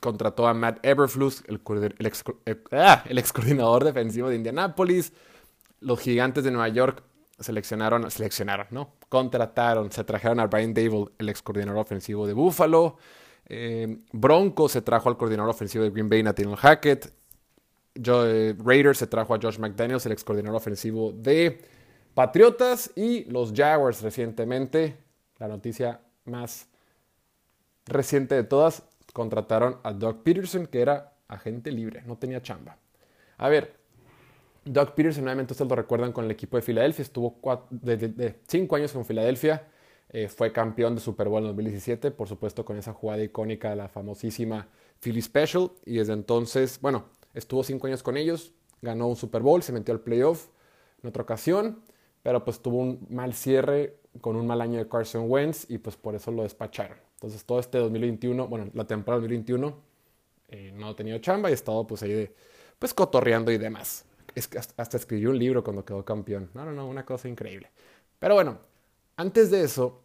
contrató 0.00 0.46
a 0.46 0.54
Matt 0.54 0.78
Eberflus, 0.86 1.42
el, 1.48 1.60
ex, 2.06 2.22
eh, 2.46 2.62
ah, 2.70 3.02
el 3.08 3.18
ex 3.18 3.32
coordinador 3.32 3.82
defensivo 3.82 4.28
de 4.28 4.36
Indianapolis. 4.36 5.12
Los 5.80 5.98
gigantes 5.98 6.44
de 6.44 6.52
Nueva 6.52 6.68
York 6.68 7.02
seleccionaron, 7.42 8.10
seleccionaron, 8.10 8.66
¿no? 8.70 8.94
Contrataron, 9.08 9.90
se 9.92 10.04
trajeron 10.04 10.40
a 10.40 10.46
Brian 10.46 10.74
Dable, 10.74 11.06
el 11.18 11.28
ex 11.28 11.42
coordinador 11.42 11.80
ofensivo 11.80 12.26
de 12.26 12.32
Buffalo. 12.32 12.96
Eh, 13.46 13.98
Bronco 14.12 14.68
se 14.68 14.82
trajo 14.82 15.08
al 15.08 15.16
coordinador 15.16 15.50
ofensivo 15.50 15.84
de 15.84 15.90
Green 15.90 16.08
Bay, 16.08 16.22
Nathaniel 16.22 16.56
Hackett. 16.56 17.12
Eh, 17.94 18.54
Raiders 18.58 18.98
se 18.98 19.06
trajo 19.06 19.34
a 19.34 19.38
Josh 19.40 19.58
McDaniels, 19.58 20.06
el 20.06 20.12
ex 20.12 20.24
coordinador 20.24 20.56
ofensivo 20.56 21.12
de 21.12 21.60
Patriotas. 22.14 22.90
Y 22.96 23.24
los 23.24 23.52
Jaguars 23.52 24.02
recientemente, 24.02 24.96
la 25.38 25.48
noticia 25.48 26.00
más 26.24 26.68
reciente 27.86 28.34
de 28.34 28.44
todas, 28.44 28.84
contrataron 29.12 29.78
a 29.82 29.92
Doug 29.92 30.22
Peterson, 30.22 30.66
que 30.66 30.80
era 30.80 31.12
agente 31.28 31.70
libre, 31.70 32.02
no 32.06 32.16
tenía 32.16 32.40
chamba. 32.42 32.76
A 33.38 33.48
ver, 33.48 33.81
Doug 34.64 34.94
Peterson, 34.94 35.24
nuevamente 35.24 35.52
ustedes 35.52 35.68
lo 35.68 35.76
recuerdan 35.76 36.12
con 36.12 36.24
el 36.24 36.30
equipo 36.30 36.56
de 36.56 36.62
Filadelfia, 36.62 37.02
estuvo 37.02 37.38
de, 37.70 38.38
cinco 38.46 38.76
años 38.76 38.92
con 38.92 39.04
Filadelfia, 39.04 39.68
eh, 40.08 40.28
fue 40.28 40.52
campeón 40.52 40.94
de 40.94 41.00
Super 41.00 41.28
Bowl 41.28 41.42
en 41.42 41.48
2017, 41.48 42.10
por 42.12 42.28
supuesto 42.28 42.64
con 42.64 42.76
esa 42.76 42.92
jugada 42.92 43.22
icónica, 43.22 43.74
la 43.74 43.88
famosísima 43.88 44.68
Philly 45.00 45.22
Special, 45.22 45.72
y 45.84 45.96
desde 45.96 46.12
entonces, 46.12 46.78
bueno, 46.80 47.06
estuvo 47.34 47.64
cinco 47.64 47.88
años 47.88 48.02
con 48.02 48.16
ellos, 48.16 48.52
ganó 48.82 49.08
un 49.08 49.16
Super 49.16 49.42
Bowl, 49.42 49.62
se 49.62 49.72
metió 49.72 49.92
al 49.92 50.00
playoff 50.00 50.48
en 51.02 51.08
otra 51.08 51.22
ocasión, 51.22 51.82
pero 52.22 52.44
pues 52.44 52.60
tuvo 52.60 52.78
un 52.78 53.06
mal 53.10 53.34
cierre 53.34 53.96
con 54.20 54.36
un 54.36 54.46
mal 54.46 54.60
año 54.60 54.78
de 54.78 54.88
Carson 54.88 55.24
Wentz 55.28 55.68
y 55.68 55.78
pues 55.78 55.96
por 55.96 56.14
eso 56.14 56.30
lo 56.30 56.42
despacharon. 56.42 56.98
Entonces 57.14 57.44
todo 57.44 57.58
este 57.58 57.78
2021, 57.78 58.46
bueno, 58.48 58.70
la 58.74 58.86
temporada 58.86 59.20
2021 59.20 59.74
eh, 60.50 60.72
no 60.74 60.88
ha 60.88 60.96
tenido 60.96 61.18
chamba 61.18 61.48
y 61.48 61.52
ha 61.52 61.54
estado 61.54 61.86
pues 61.86 62.02
ahí 62.02 62.12
de, 62.12 62.34
pues 62.78 62.94
cotorreando 62.94 63.50
y 63.50 63.58
demás. 63.58 64.04
Hasta 64.76 64.96
escribió 64.96 65.30
un 65.30 65.38
libro 65.38 65.62
cuando 65.62 65.84
quedó 65.84 66.04
campeón. 66.04 66.50
No, 66.54 66.64
no, 66.64 66.72
no, 66.72 66.86
una 66.86 67.04
cosa 67.04 67.28
increíble. 67.28 67.70
Pero 68.18 68.34
bueno, 68.34 68.58
antes 69.16 69.50
de 69.50 69.62
eso, 69.62 70.00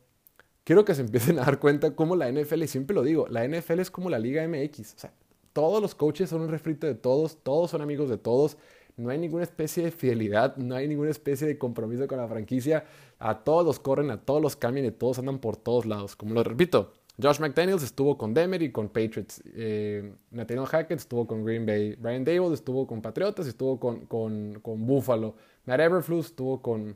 quiero 0.63 0.83
que 0.83 0.95
se 0.95 1.01
empiecen 1.01 1.39
a 1.39 1.43
dar 1.43 1.59
cuenta 1.59 1.95
cómo 1.95 2.15
la 2.15 2.31
NFL, 2.31 2.63
y 2.63 2.67
siempre 2.67 2.93
lo 2.93 3.03
digo, 3.03 3.27
la 3.29 3.47
NFL 3.47 3.79
es 3.79 3.91
como 3.91 4.09
la 4.09 4.19
Liga 4.19 4.47
MX. 4.47 4.95
O 4.95 4.99
sea, 4.99 5.13
todos 5.53 5.81
los 5.81 5.95
coaches 5.95 6.29
son 6.29 6.41
un 6.41 6.49
refrito 6.49 6.87
de 6.87 6.95
todos, 6.95 7.37
todos 7.43 7.71
son 7.71 7.81
amigos 7.81 8.09
de 8.09 8.17
todos. 8.17 8.57
No 8.97 9.09
hay 9.09 9.17
ninguna 9.19 9.43
especie 9.43 9.83
de 9.83 9.91
fidelidad, 9.91 10.57
no 10.57 10.75
hay 10.75 10.87
ninguna 10.87 11.11
especie 11.11 11.47
de 11.47 11.57
compromiso 11.57 12.07
con 12.07 12.17
la 12.17 12.27
franquicia. 12.27 12.85
A 13.19 13.43
todos 13.43 13.65
los 13.65 13.79
corren, 13.79 14.09
a 14.11 14.19
todos 14.19 14.41
los 14.41 14.55
cambian 14.55 14.87
y 14.87 14.91
todos 14.91 15.19
andan 15.19 15.39
por 15.39 15.55
todos 15.55 15.85
lados. 15.85 16.15
Como 16.15 16.33
lo 16.33 16.43
repito, 16.43 16.93
Josh 17.21 17.39
McDaniels 17.39 17.83
estuvo 17.83 18.17
con 18.17 18.33
Demer 18.33 18.61
y 18.61 18.71
con 18.71 18.89
Patriots. 18.89 19.41
Eh, 19.55 20.13
Nathaniel 20.31 20.67
Hackett 20.67 20.99
estuvo 20.99 21.25
con 21.25 21.43
Green 21.43 21.65
Bay. 21.65 21.95
Brian 21.95 22.23
Dable 22.23 22.53
estuvo 22.53 22.85
con 22.85 23.01
Patriotas 23.01 23.47
y 23.47 23.49
estuvo 23.49 23.79
con, 23.79 24.05
con, 24.05 24.59
con 24.61 24.85
Buffalo. 24.85 25.35
Matt 25.65 25.79
Everflux 25.79 26.27
estuvo 26.27 26.61
con, 26.61 26.95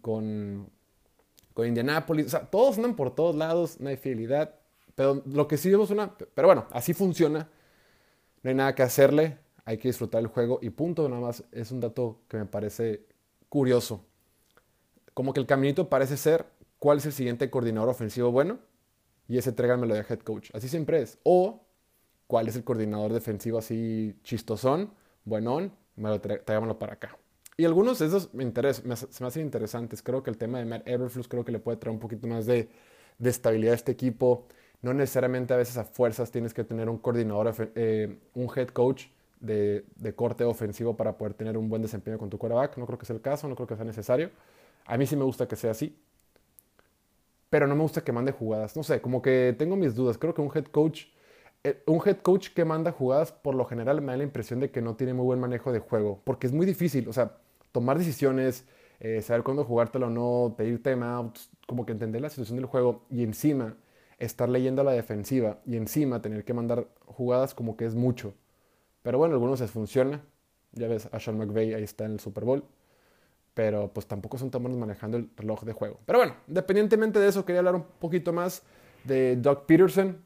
con, 0.00 0.68
con 1.54 1.66
Indianapolis. 1.66 2.26
O 2.26 2.30
sea, 2.30 2.50
todos 2.50 2.76
andan 2.76 2.96
por 2.96 3.14
todos 3.14 3.36
lados, 3.36 3.78
no 3.80 3.88
hay 3.88 3.96
fidelidad. 3.96 4.56
Pero 4.94 5.22
lo 5.26 5.46
que 5.46 5.56
sí 5.56 5.70
vemos 5.70 5.90
una... 5.90 6.16
Pero 6.16 6.48
bueno, 6.48 6.66
así 6.72 6.92
funciona. 6.92 7.48
No 8.42 8.50
hay 8.50 8.56
nada 8.56 8.74
que 8.74 8.82
hacerle 8.82 9.38
hay 9.68 9.76
que 9.76 9.88
disfrutar 9.88 10.22
el 10.22 10.28
juego 10.28 10.60
y 10.62 10.70
punto, 10.70 11.06
nada 11.10 11.20
más 11.20 11.44
es 11.52 11.70
un 11.72 11.80
dato 11.80 12.22
que 12.26 12.38
me 12.38 12.46
parece 12.46 13.04
curioso. 13.50 14.02
Como 15.12 15.34
que 15.34 15.40
el 15.40 15.46
caminito 15.46 15.90
parece 15.90 16.16
ser 16.16 16.46
cuál 16.78 16.96
es 16.96 17.04
el 17.04 17.12
siguiente 17.12 17.50
coordinador 17.50 17.90
ofensivo 17.90 18.32
bueno 18.32 18.60
y 19.28 19.38
ese 19.38 19.52
tráiganmelo 19.52 19.94
de 19.94 20.00
head 20.00 20.20
coach. 20.20 20.50
Así 20.54 20.68
siempre 20.68 21.02
es. 21.02 21.18
O 21.22 21.64
cuál 22.26 22.48
es 22.48 22.56
el 22.56 22.64
coordinador 22.64 23.12
defensivo 23.12 23.58
así 23.58 24.18
chistosón, 24.24 24.92
buenón, 25.24 25.72
me 25.96 26.08
lo 26.08 26.20
tráiganmelo 26.20 26.78
para 26.78 26.94
acá. 26.94 27.16
Y 27.56 27.64
algunos 27.64 27.98
de 27.98 28.06
esos 28.06 28.32
me, 28.34 28.44
interesan, 28.44 28.96
se 28.96 29.22
me 29.22 29.28
hacen 29.28 29.42
interesantes. 29.42 30.02
Creo 30.02 30.22
que 30.22 30.30
el 30.30 30.38
tema 30.38 30.58
de 30.58 30.64
Matt 30.64 30.88
Everflux 30.88 31.28
creo 31.28 31.44
que 31.44 31.52
le 31.52 31.58
puede 31.58 31.76
traer 31.76 31.92
un 31.92 32.00
poquito 32.00 32.26
más 32.26 32.46
de, 32.46 32.68
de 33.18 33.30
estabilidad 33.30 33.72
a 33.72 33.76
este 33.76 33.92
equipo. 33.92 34.46
No 34.80 34.94
necesariamente 34.94 35.54
a 35.54 35.56
veces 35.56 35.76
a 35.76 35.84
fuerzas 35.84 36.30
tienes 36.30 36.54
que 36.54 36.62
tener 36.62 36.88
un 36.88 36.98
coordinador, 36.98 37.72
eh, 37.74 38.16
un 38.34 38.48
head 38.54 38.68
coach 38.68 39.06
de, 39.40 39.84
corte 40.14 40.44
ofensivo 40.44 40.96
para 40.96 41.16
poder 41.16 41.34
tener 41.34 41.56
un 41.56 41.68
buen 41.68 41.82
desempeño 41.82 42.18
con 42.18 42.30
tu 42.30 42.38
quarterback. 42.38 42.76
No 42.76 42.86
creo 42.86 42.98
que 42.98 43.06
sea 43.06 43.16
el 43.16 43.22
caso, 43.22 43.48
no 43.48 43.56
creo 43.56 43.66
que 43.66 43.76
sea 43.76 43.84
necesario. 43.84 44.30
A 44.86 44.96
mí 44.96 45.06
sí 45.06 45.16
me 45.16 45.24
gusta 45.24 45.46
que 45.48 45.56
sea 45.56 45.72
así. 45.72 45.96
Pero 47.50 47.66
no 47.66 47.74
me 47.74 47.82
gusta 47.82 48.02
que 48.04 48.12
mande 48.12 48.32
jugadas. 48.32 48.76
No 48.76 48.82
sé, 48.82 49.00
como 49.00 49.22
que 49.22 49.54
tengo 49.58 49.76
mis 49.76 49.94
dudas. 49.94 50.18
Creo 50.18 50.34
que 50.34 50.42
un 50.42 50.50
head 50.54 50.66
coach, 50.66 51.06
eh, 51.64 51.82
un 51.86 52.00
head 52.06 52.18
coach 52.18 52.50
que 52.54 52.64
manda 52.64 52.92
jugadas, 52.92 53.32
por 53.32 53.54
lo 53.54 53.64
general 53.64 54.00
me 54.02 54.12
da 54.12 54.18
la 54.18 54.24
impresión 54.24 54.60
de 54.60 54.70
que 54.70 54.82
no 54.82 54.96
tiene 54.96 55.14
muy 55.14 55.24
buen 55.24 55.40
manejo 55.40 55.72
de 55.72 55.80
juego. 55.80 56.20
Porque 56.24 56.46
es 56.46 56.52
muy 56.52 56.66
difícil, 56.66 57.08
o 57.08 57.12
sea, 57.12 57.38
tomar 57.72 57.98
decisiones, 57.98 58.66
eh, 59.00 59.22
saber 59.22 59.42
cuándo 59.44 59.64
jugártelo 59.64 60.06
o 60.08 60.10
no, 60.10 60.54
pedir 60.56 60.82
timeouts, 60.82 61.50
como 61.66 61.86
que 61.86 61.92
entender 61.92 62.20
la 62.20 62.30
situación 62.30 62.56
del 62.56 62.66
juego 62.66 63.06
y 63.10 63.22
encima 63.22 63.76
estar 64.18 64.48
leyendo 64.48 64.82
a 64.82 64.84
la 64.84 64.92
defensiva 64.92 65.60
y 65.64 65.76
encima 65.76 66.20
tener 66.22 66.44
que 66.44 66.54
mandar 66.54 66.88
jugadas 67.06 67.54
como 67.54 67.76
que 67.76 67.86
es 67.86 67.94
mucho. 67.94 68.34
Pero 69.02 69.18
bueno, 69.18 69.34
algunos 69.34 69.60
les 69.60 69.70
funciona. 69.70 70.24
Ya 70.72 70.88
ves, 70.88 71.08
a 71.12 71.20
Sean 71.20 71.38
McVay 71.38 71.74
ahí 71.74 71.82
está 71.84 72.04
en 72.04 72.12
el 72.12 72.20
Super 72.20 72.44
Bowl. 72.44 72.64
Pero 73.58 73.92
pues 73.92 74.06
tampoco 74.06 74.38
son 74.38 74.52
tan 74.52 74.62
buenos 74.62 74.78
manejando 74.78 75.16
el 75.16 75.30
reloj 75.36 75.64
de 75.64 75.72
juego. 75.72 75.98
Pero 76.06 76.20
bueno, 76.20 76.36
independientemente 76.46 77.18
de 77.18 77.26
eso, 77.26 77.44
quería 77.44 77.58
hablar 77.58 77.74
un 77.74 77.82
poquito 77.98 78.32
más 78.32 78.62
de 79.02 79.34
Doug 79.34 79.66
Peterson, 79.66 80.16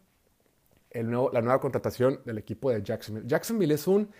el 0.90 1.10
la 1.10 1.40
nueva 1.40 1.58
contratación 1.58 2.20
del 2.26 2.36
equipo 2.36 2.68
de 2.68 2.82
Jacksonville. 2.82 3.26
Jacksonville 3.26 3.72
es 3.72 3.86
un, 3.86 4.10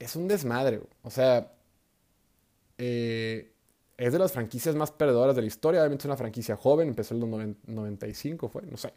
es 0.00 0.16
un 0.16 0.26
desmadre. 0.26 0.80
O 1.04 1.10
sea, 1.10 1.52
eh, 2.76 3.52
es 3.96 4.12
de 4.12 4.18
las 4.18 4.32
franquicias 4.32 4.74
más 4.74 4.90
perdedoras 4.90 5.36
de 5.36 5.42
la 5.42 5.46
historia. 5.46 5.82
Obviamente 5.82 6.02
es 6.02 6.06
una 6.06 6.16
franquicia 6.16 6.56
joven, 6.56 6.88
empezó 6.88 7.14
en 7.14 7.22
el 7.22 7.56
95, 7.68 8.48
fue, 8.48 8.62
no 8.62 8.76
sé 8.76 8.92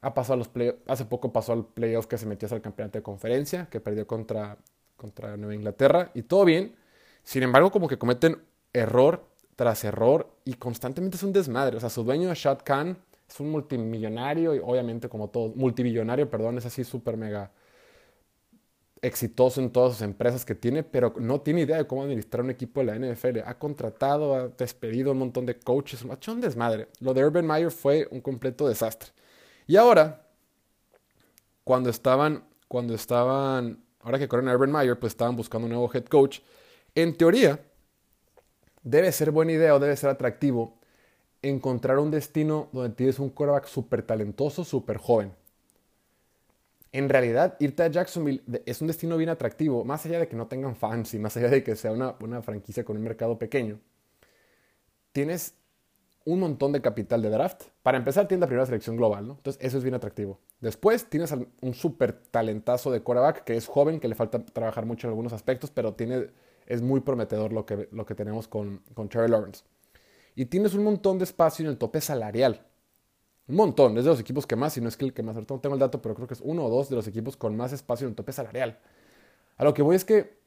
ha 0.00 0.14
pasado 0.14 0.36
los 0.36 0.46
play 0.48 0.72
hace 0.86 1.04
poco 1.04 1.32
pasó 1.32 1.52
al 1.52 1.66
playoff 1.66 2.06
que 2.06 2.16
se 2.18 2.24
metió 2.24 2.48
al 2.52 2.60
campeonato 2.60 2.98
de 2.98 3.02
conferencia, 3.02 3.66
que 3.68 3.80
perdió 3.80 4.06
contra, 4.06 4.56
contra 4.96 5.36
Nueva 5.36 5.56
Inglaterra, 5.56 6.12
y 6.14 6.22
todo 6.22 6.44
bien. 6.44 6.76
Sin 7.24 7.42
embargo, 7.42 7.72
como 7.72 7.88
que 7.88 7.98
cometen 7.98 8.40
error 8.72 9.26
tras 9.56 9.84
error 9.84 10.30
y 10.44 10.54
constantemente 10.54 11.16
es 11.16 11.22
un 11.22 11.32
desmadre. 11.32 11.76
O 11.76 11.80
sea, 11.80 11.90
su 11.90 12.04
dueño, 12.04 12.32
Shad 12.34 12.60
Khan, 12.64 12.96
es 13.28 13.40
un 13.40 13.50
multimillonario 13.50 14.54
y 14.54 14.60
obviamente 14.62 15.08
como 15.08 15.28
todo, 15.28 15.52
multibillonario, 15.54 16.30
perdón, 16.30 16.58
es 16.58 16.66
así 16.66 16.84
súper 16.84 17.16
mega 17.16 17.50
exitoso 19.02 19.60
en 19.60 19.70
todas 19.70 19.92
sus 19.94 20.02
empresas 20.02 20.44
que 20.44 20.54
tiene, 20.54 20.82
pero 20.82 21.14
no 21.18 21.40
tiene 21.40 21.62
idea 21.62 21.76
de 21.76 21.86
cómo 21.86 22.02
administrar 22.02 22.42
un 22.42 22.50
equipo 22.50 22.80
de 22.80 22.86
la 22.86 22.96
NFL. 22.96 23.40
Ha 23.44 23.58
contratado, 23.58 24.34
ha 24.34 24.48
despedido 24.48 25.12
un 25.12 25.18
montón 25.18 25.46
de 25.46 25.58
coaches, 25.58 26.04
ha 26.08 26.14
hecho 26.14 26.32
un 26.32 26.40
desmadre. 26.40 26.88
Lo 27.00 27.14
de 27.14 27.24
Urban 27.24 27.46
Meyer 27.46 27.70
fue 27.70 28.08
un 28.10 28.20
completo 28.20 28.68
desastre. 28.68 29.10
Y 29.66 29.76
ahora, 29.76 30.26
cuando 31.64 31.90
estaban, 31.90 32.44
cuando 32.66 32.94
estaban, 32.94 33.84
ahora 34.00 34.18
que 34.18 34.28
corren 34.28 34.48
a 34.48 34.54
Urban 34.54 34.72
Meyer, 34.72 34.98
pues 34.98 35.12
estaban 35.12 35.36
buscando 35.36 35.66
un 35.66 35.72
nuevo 35.72 35.90
head 35.92 36.04
coach. 36.06 36.40
En 36.94 37.16
teoría, 37.16 37.60
debe 38.90 39.12
ser 39.12 39.30
buena 39.30 39.52
idea 39.52 39.74
o 39.74 39.78
debe 39.78 39.96
ser 39.96 40.10
atractivo 40.10 40.78
encontrar 41.42 41.98
un 41.98 42.10
destino 42.10 42.68
donde 42.72 42.94
tienes 42.94 43.18
un 43.18 43.30
quarterback 43.30 43.66
súper 43.66 44.02
talentoso, 44.02 44.64
súper 44.64 44.96
joven. 44.96 45.32
En 46.90 47.08
realidad, 47.08 47.56
irte 47.60 47.82
a 47.82 47.88
Jacksonville 47.88 48.42
es 48.64 48.80
un 48.80 48.88
destino 48.88 49.16
bien 49.18 49.28
atractivo, 49.28 49.84
más 49.84 50.06
allá 50.06 50.20
de 50.20 50.28
que 50.28 50.36
no 50.36 50.46
tengan 50.46 50.74
fans 50.74 51.12
y 51.12 51.18
más 51.18 51.36
allá 51.36 51.48
de 51.48 51.62
que 51.62 51.76
sea 51.76 51.92
una, 51.92 52.16
una 52.20 52.40
franquicia 52.40 52.84
con 52.84 52.96
un 52.96 53.02
mercado 53.02 53.38
pequeño. 53.38 53.78
Tienes 55.12 55.54
un 56.24 56.40
montón 56.40 56.72
de 56.72 56.80
capital 56.80 57.20
de 57.20 57.28
draft. 57.28 57.64
Para 57.82 57.98
empezar, 57.98 58.26
tienes 58.26 58.40
la 58.40 58.46
primera 58.46 58.66
selección 58.66 58.96
global, 58.96 59.26
¿no? 59.26 59.34
Entonces, 59.34 59.62
eso 59.62 59.76
es 59.78 59.84
bien 59.84 59.94
atractivo. 59.94 60.40
Después, 60.60 61.08
tienes 61.08 61.32
un 61.32 61.74
súper 61.74 62.14
talentazo 62.14 62.90
de 62.90 63.02
quarterback 63.02 63.44
que 63.44 63.56
es 63.56 63.66
joven, 63.66 64.00
que 64.00 64.08
le 64.08 64.14
falta 64.14 64.44
trabajar 64.44 64.86
mucho 64.86 65.06
en 65.06 65.10
algunos 65.10 65.32
aspectos, 65.34 65.70
pero 65.70 65.94
tiene, 65.94 66.28
es 66.68 66.82
muy 66.82 67.00
prometedor 67.00 67.52
lo 67.52 67.64
que, 67.64 67.88
lo 67.90 68.04
que 68.04 68.14
tenemos 68.14 68.46
con, 68.46 68.82
con 68.94 69.08
Terry 69.08 69.28
Lawrence. 69.28 69.64
Y 70.34 70.44
tienes 70.44 70.74
un 70.74 70.84
montón 70.84 71.18
de 71.18 71.24
espacio 71.24 71.64
en 71.64 71.70
el 71.70 71.78
tope 71.78 72.00
salarial. 72.00 72.64
Un 73.48 73.56
montón, 73.56 73.96
es 73.96 74.04
de 74.04 74.10
los 74.10 74.20
equipos 74.20 74.46
que 74.46 74.54
más, 74.54 74.74
si 74.74 74.80
no 74.82 74.88
es 74.88 74.96
que 74.96 75.06
el 75.06 75.14
que 75.14 75.22
más, 75.22 75.34
ahorita 75.34 75.54
no 75.54 75.60
tengo 75.60 75.74
el 75.74 75.80
dato, 75.80 76.02
pero 76.02 76.14
creo 76.14 76.28
que 76.28 76.34
es 76.34 76.42
uno 76.42 76.66
o 76.66 76.68
dos 76.68 76.90
de 76.90 76.96
los 76.96 77.08
equipos 77.08 77.36
con 77.36 77.56
más 77.56 77.72
espacio 77.72 78.06
en 78.06 78.10
el 78.10 78.14
tope 78.14 78.32
salarial. 78.32 78.78
A 79.56 79.64
lo 79.64 79.72
que 79.72 79.80
voy 79.80 79.96
es 79.96 80.04
que 80.04 80.38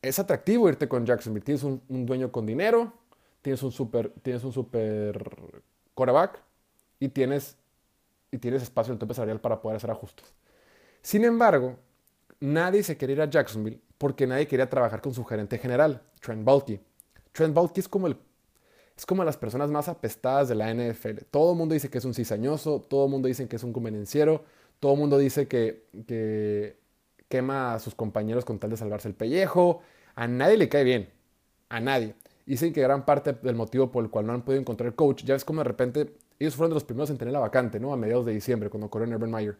es 0.00 0.18
atractivo 0.18 0.68
irte 0.68 0.88
con 0.88 1.04
Jacksonville. 1.04 1.44
Tienes 1.44 1.62
un 1.62 2.06
dueño 2.06 2.32
con 2.32 2.46
dinero, 2.46 2.94
tienes 3.42 3.62
un 3.62 3.70
super, 3.70 4.10
tienes 4.22 4.42
un 4.42 4.52
super 4.52 5.62
coreback 5.92 6.42
y 6.98 7.10
tienes, 7.10 7.58
y 8.32 8.38
tienes 8.38 8.62
espacio 8.62 8.92
en 8.92 8.94
el 8.94 8.98
tope 8.98 9.12
salarial 9.12 9.42
para 9.42 9.60
poder 9.60 9.76
hacer 9.76 9.90
ajustes. 9.90 10.32
Sin 11.02 11.24
embargo, 11.24 11.76
nadie 12.40 12.82
se 12.82 12.96
quería 12.96 13.16
ir 13.16 13.22
a 13.22 13.28
Jacksonville 13.30 13.82
porque 14.04 14.26
nadie 14.26 14.46
quería 14.46 14.68
trabajar 14.68 15.00
con 15.00 15.14
su 15.14 15.24
gerente 15.24 15.56
general, 15.56 16.02
Trent 16.20 16.44
Baalke. 16.44 16.78
Trent 17.32 17.54
Baalke 17.54 17.80
es 17.80 17.88
como 17.88 18.06
el 18.06 18.18
es 18.94 19.06
como 19.06 19.24
las 19.24 19.38
personas 19.38 19.70
más 19.70 19.88
apestadas 19.88 20.46
de 20.46 20.54
la 20.54 20.74
NFL. 20.74 21.24
Todo 21.30 21.52
el 21.52 21.56
mundo 21.56 21.72
dice 21.72 21.88
que 21.88 21.96
es 21.96 22.04
un 22.04 22.12
cizañoso, 22.12 22.82
todo 22.82 23.06
el 23.06 23.10
mundo 23.10 23.28
dice 23.28 23.48
que 23.48 23.56
es 23.56 23.62
un 23.62 23.72
convenenciero, 23.72 24.44
todo 24.78 24.92
el 24.92 24.98
mundo 24.98 25.16
dice 25.16 25.48
que, 25.48 25.86
que 26.06 26.76
quema 27.30 27.72
a 27.72 27.78
sus 27.78 27.94
compañeros 27.94 28.44
con 28.44 28.58
tal 28.58 28.68
de 28.68 28.76
salvarse 28.76 29.08
el 29.08 29.14
pellejo. 29.14 29.80
A 30.16 30.28
nadie 30.28 30.58
le 30.58 30.68
cae 30.68 30.84
bien, 30.84 31.08
a 31.70 31.80
nadie. 31.80 32.14
Dicen 32.44 32.74
que 32.74 32.82
gran 32.82 33.06
parte 33.06 33.32
del 33.32 33.54
motivo 33.54 33.90
por 33.90 34.04
el 34.04 34.10
cual 34.10 34.26
no 34.26 34.34
han 34.34 34.42
podido 34.42 34.60
encontrar 34.60 34.94
coach, 34.94 35.24
ya 35.24 35.34
es 35.34 35.46
como 35.46 35.60
de 35.60 35.64
repente 35.64 36.12
ellos 36.38 36.54
fueron 36.54 36.72
de 36.72 36.74
los 36.74 36.84
primeros 36.84 37.08
en 37.08 37.16
tener 37.16 37.32
la 37.32 37.40
vacante, 37.40 37.80
¿no? 37.80 37.90
A 37.90 37.96
mediados 37.96 38.26
de 38.26 38.34
diciembre, 38.34 38.68
cuando 38.68 38.90
corrió 38.90 39.08
Urban 39.16 39.30
Meyer. 39.30 39.56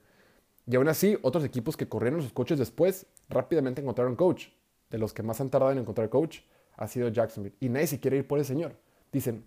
Y 0.66 0.76
aún 0.76 0.88
así, 0.88 1.18
otros 1.22 1.44
equipos 1.44 1.76
que 1.76 1.88
corrieron 1.88 2.22
sus 2.22 2.32
coaches 2.32 2.58
después 2.58 3.06
rápidamente 3.28 3.82
encontraron 3.82 4.16
coach. 4.16 4.48
De 4.90 4.98
los 4.98 5.12
que 5.12 5.22
más 5.22 5.40
han 5.40 5.50
tardado 5.50 5.72
en 5.72 5.78
encontrar 5.78 6.08
coach 6.08 6.40
ha 6.76 6.88
sido 6.88 7.08
Jacksonville. 7.08 7.56
Y 7.60 7.68
nadie 7.68 7.86
se 7.86 8.00
quiere 8.00 8.18
ir 8.18 8.26
por 8.26 8.38
el 8.38 8.44
señor. 8.44 8.76
Dicen, 9.12 9.44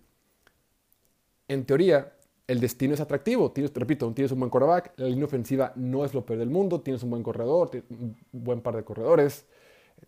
en 1.48 1.64
teoría, 1.64 2.12
el 2.46 2.60
destino 2.60 2.94
es 2.94 3.00
atractivo. 3.00 3.52
Tienes, 3.52 3.72
repito, 3.74 4.12
tienes 4.12 4.32
un 4.32 4.40
buen 4.40 4.50
quarterback, 4.50 4.94
la 4.96 5.06
línea 5.06 5.26
ofensiva 5.26 5.72
no 5.76 6.04
es 6.04 6.14
lo 6.14 6.24
peor 6.24 6.38
del 6.38 6.50
mundo, 6.50 6.80
tienes 6.80 7.02
un 7.02 7.10
buen 7.10 7.22
corredor, 7.22 7.70
un 7.90 8.16
buen 8.32 8.60
par 8.60 8.76
de 8.76 8.84
corredores, 8.84 9.46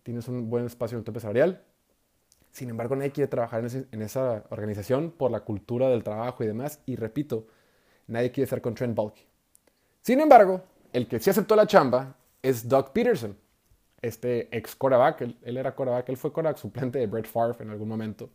tienes 0.03 0.27
un 0.27 0.49
buen 0.49 0.65
espacio 0.65 0.95
en 0.97 0.99
el 0.99 1.05
tope. 1.05 1.19
Sin 2.51 2.69
embargo, 2.69 2.95
nadie 2.95 3.11
quiere 3.11 3.27
trabajar 3.27 3.63
en, 3.91 4.01
esa 4.01 4.43
organización 4.49 5.11
por 5.11 5.31
la 5.31 5.41
cultura 5.41 5.89
del 5.89 6.03
trabajo 6.03 6.43
y 6.43 6.47
demás. 6.47 6.81
Y 6.85 6.95
repito, 6.95 7.47
nadie 8.07 8.31
quiere 8.31 8.45
estar 8.45 8.61
con 8.61 8.73
Trent 8.73 8.95
Baalke. 8.95 9.25
Sin 10.01 10.19
embargo, 10.19 10.61
el 10.93 11.07
que 11.07 11.19
sí 11.19 11.29
aceptó 11.29 11.55
la 11.55 11.67
chamba 11.67 12.15
es 12.41 12.67
Doug 12.67 12.91
Peterson, 12.91 13.37
este 14.01 14.55
ex 14.55 14.75
quarterback. 14.75 15.21
Él, 15.21 15.57
era 15.57 15.73
quarterback, 15.73 16.09
él 16.09 16.17
fue 16.17 16.31
quarterback 16.31 16.57
suplente 16.57 16.99
de 16.99 17.07
Brett 17.07 17.27
Favre 17.27 17.57
en 17.63 17.69
algún 17.69 17.87
momento. 17.87 18.29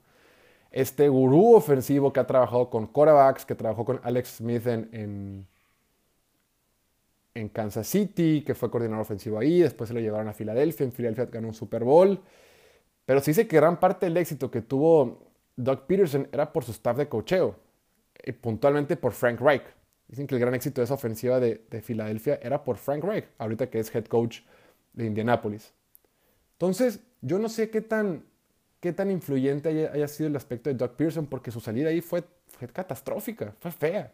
Este 0.71 1.09
gurú 1.09 1.55
ofensivo 1.55 2.12
que 2.12 2.21
ha 2.21 2.27
trabajado 2.27 2.69
con 2.71 2.87
quarterbacks, 2.87 3.45
que 3.45 3.55
trabajó 3.55 3.85
con 3.85 4.01
Alex 4.03 4.37
Smith 4.37 4.66
en, 4.66 5.47
en 7.35 7.49
Kansas 7.49 7.87
City, 7.87 8.42
que 8.45 8.55
fue 8.55 8.71
coordinador 8.71 9.03
ofensivo 9.03 9.38
ahí, 9.38 9.61
después 9.61 9.88
se 9.88 9.95
lo 9.95 10.01
llevaron 10.01 10.29
a 10.29 10.33
Filadelfia, 10.33 10.85
en 10.85 10.92
Filadelfia 10.92 11.27
ganó 11.27 11.49
un 11.49 11.55
Super 11.55 11.85
Bowl. 11.85 12.21
Pero 13.05 13.21
se 13.21 13.31
dice 13.31 13.47
que 13.47 13.57
gran 13.57 13.79
parte 13.79 14.07
del 14.07 14.16
éxito 14.16 14.51
que 14.51 14.62
tuvo 14.62 15.31
Doug 15.55 15.87
Peterson 15.87 16.29
era 16.33 16.53
por 16.53 16.64
su 16.64 16.73
staff 16.73 16.97
de 16.97 17.09
cocheo, 17.09 17.57
y 18.25 18.33
puntualmente 18.33 18.97
por 18.97 19.12
Frank 19.12 19.40
Reich. 19.40 19.62
Dicen 20.09 20.27
que 20.27 20.35
el 20.37 20.40
gran 20.40 20.55
éxito 20.55 20.81
de 20.81 20.85
esa 20.85 20.95
ofensiva 20.95 21.40
de, 21.40 21.64
de 21.69 21.83
Filadelfia 21.83 22.38
era 22.42 22.62
por 22.62 22.77
Frank 22.77 23.03
Reich, 23.03 23.27
ahorita 23.38 23.69
que 23.69 23.81
es 23.81 23.95
head 23.95 24.05
coach 24.05 24.40
de 24.92 25.07
Indianapolis. 25.07 25.73
Entonces, 26.53 27.01
yo 27.21 27.38
no 27.38 27.49
sé 27.49 27.71
qué 27.71 27.81
tan, 27.81 28.25
qué 28.81 28.92
tan 28.92 29.11
influyente 29.11 29.69
haya, 29.69 30.09
sido 30.09 30.29
el 30.29 30.37
aspecto 30.37 30.71
de 30.71 30.77
Doug 30.77 30.92
Pearson, 30.92 31.27
porque 31.27 31.51
su 31.51 31.61
salida 31.61 31.90
ahí 31.90 32.01
fue, 32.01 32.25
fue 32.47 32.69
catastrófica, 32.69 33.55
fue 33.59 33.71
fea. 33.71 34.12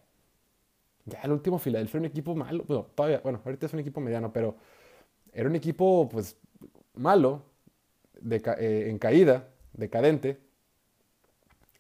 Ya 1.05 1.21
el 1.23 1.33
último 1.33 1.59
Filadelfia 1.59 1.99
era 1.99 2.07
un 2.07 2.11
equipo 2.11 2.35
malo, 2.35 2.65
bueno, 2.67 2.87
todavía, 2.95 3.21
bueno, 3.23 3.41
ahorita 3.45 3.67
es 3.67 3.73
un 3.73 3.81
equipo 3.81 4.01
mediano, 4.01 4.33
pero 4.33 4.57
era 5.33 5.49
un 5.49 5.57
equipo 5.57 6.09
pues 6.09 6.37
malo, 6.95 7.43
de, 8.21 8.37
eh, 8.59 8.89
en 8.89 8.99
caída, 8.99 9.49
decadente. 9.73 10.39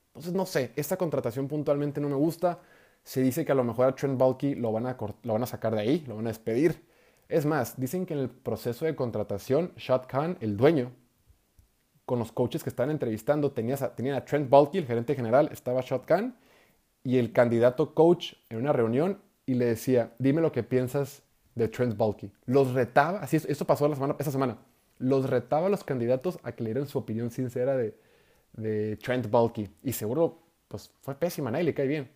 Entonces, 0.09 0.33
no 0.33 0.45
sé, 0.47 0.73
esta 0.77 0.97
contratación 0.97 1.49
puntualmente 1.49 2.01
no 2.01 2.09
me 2.09 2.17
gusta. 2.17 2.61
Se 3.05 3.21
dice 3.21 3.45
que 3.45 3.53
a 3.53 3.55
lo 3.55 3.65
mejor 3.65 3.87
a 3.87 3.95
Trent 3.95 4.19
Balky 4.19 4.55
lo 4.55 4.73
van 4.73 4.87
a, 4.87 4.97
lo 5.23 5.33
van 5.33 5.43
a 5.43 5.47
sacar 5.47 5.75
de 5.75 5.81
ahí, 5.81 6.05
lo 6.07 6.17
van 6.17 6.27
a 6.27 6.31
despedir. 6.31 6.85
Es 7.29 7.47
más, 7.47 7.79
dicen 7.81 8.07
que 8.07 8.15
en 8.15 8.21
el 8.21 8.31
proceso 8.31 8.85
de 8.85 8.95
contratación, 8.95 9.73
Shad 9.77 10.07
el 10.41 10.57
dueño, 10.57 10.93
con 12.05 12.19
los 12.19 12.33
coaches 12.33 12.63
que 12.63 12.69
están 12.69 12.91
entrevistando, 12.91 13.53
tenían 13.53 14.15
a 14.15 14.25
Trent 14.25 14.51
Balky, 14.51 14.79
el 14.79 14.87
gerente 14.87 15.15
general, 15.15 15.49
estaba 15.53 15.81
Shad 15.81 16.03
Khan, 16.05 16.37
y 17.05 17.19
el 17.19 17.33
candidato 17.33 17.95
coach 17.95 18.35
en 18.49 18.59
una 18.59 18.73
reunión 18.73 19.21
y 19.47 19.55
le 19.55 19.67
decía, 19.67 20.13
dime 20.19 20.41
lo 20.41 20.53
que 20.53 20.63
piensas 20.63 21.23
de 21.55 21.69
Trent 21.69 21.97
Balky. 21.97 22.31
Los 22.47 22.73
retaba, 22.75 23.21
así 23.21 23.37
eso 23.37 23.65
pasó 23.65 23.89
la 23.89 23.95
semana, 23.95 24.17
esa 24.19 24.31
semana, 24.31 24.59
los 24.99 25.29
retaba 25.29 25.67
a 25.67 25.71
los 25.71 25.85
candidatos 25.85 26.39
a 26.43 26.53
que 26.53 26.63
le 26.63 26.71
dieran 26.71 26.89
su 26.89 26.99
opinión 26.99 27.31
sincera 27.31 27.77
de, 27.77 27.97
de 28.53 28.97
Trent 28.97 29.31
Balky. 29.31 29.69
Y 29.83 29.93
seguro, 29.93 30.43
pues 30.69 30.91
fue 31.01 31.15
pésima, 31.15 31.51
nadie 31.51 31.65
le 31.65 31.75
cae 31.75 31.87
bien. 31.87 32.11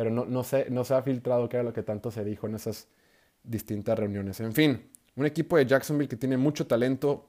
Pero 0.00 0.08
no, 0.10 0.24
no, 0.24 0.42
se, 0.44 0.70
no 0.70 0.82
se 0.82 0.94
ha 0.94 1.02
filtrado 1.02 1.46
qué 1.50 1.58
era 1.58 1.62
lo 1.62 1.74
que 1.74 1.82
tanto 1.82 2.10
se 2.10 2.24
dijo 2.24 2.46
en 2.46 2.54
esas 2.54 2.88
distintas 3.44 3.98
reuniones. 3.98 4.40
En 4.40 4.54
fin, 4.54 4.90
un 5.14 5.26
equipo 5.26 5.58
de 5.58 5.66
Jacksonville 5.66 6.08
que 6.08 6.16
tiene 6.16 6.38
mucho 6.38 6.66
talento 6.66 7.28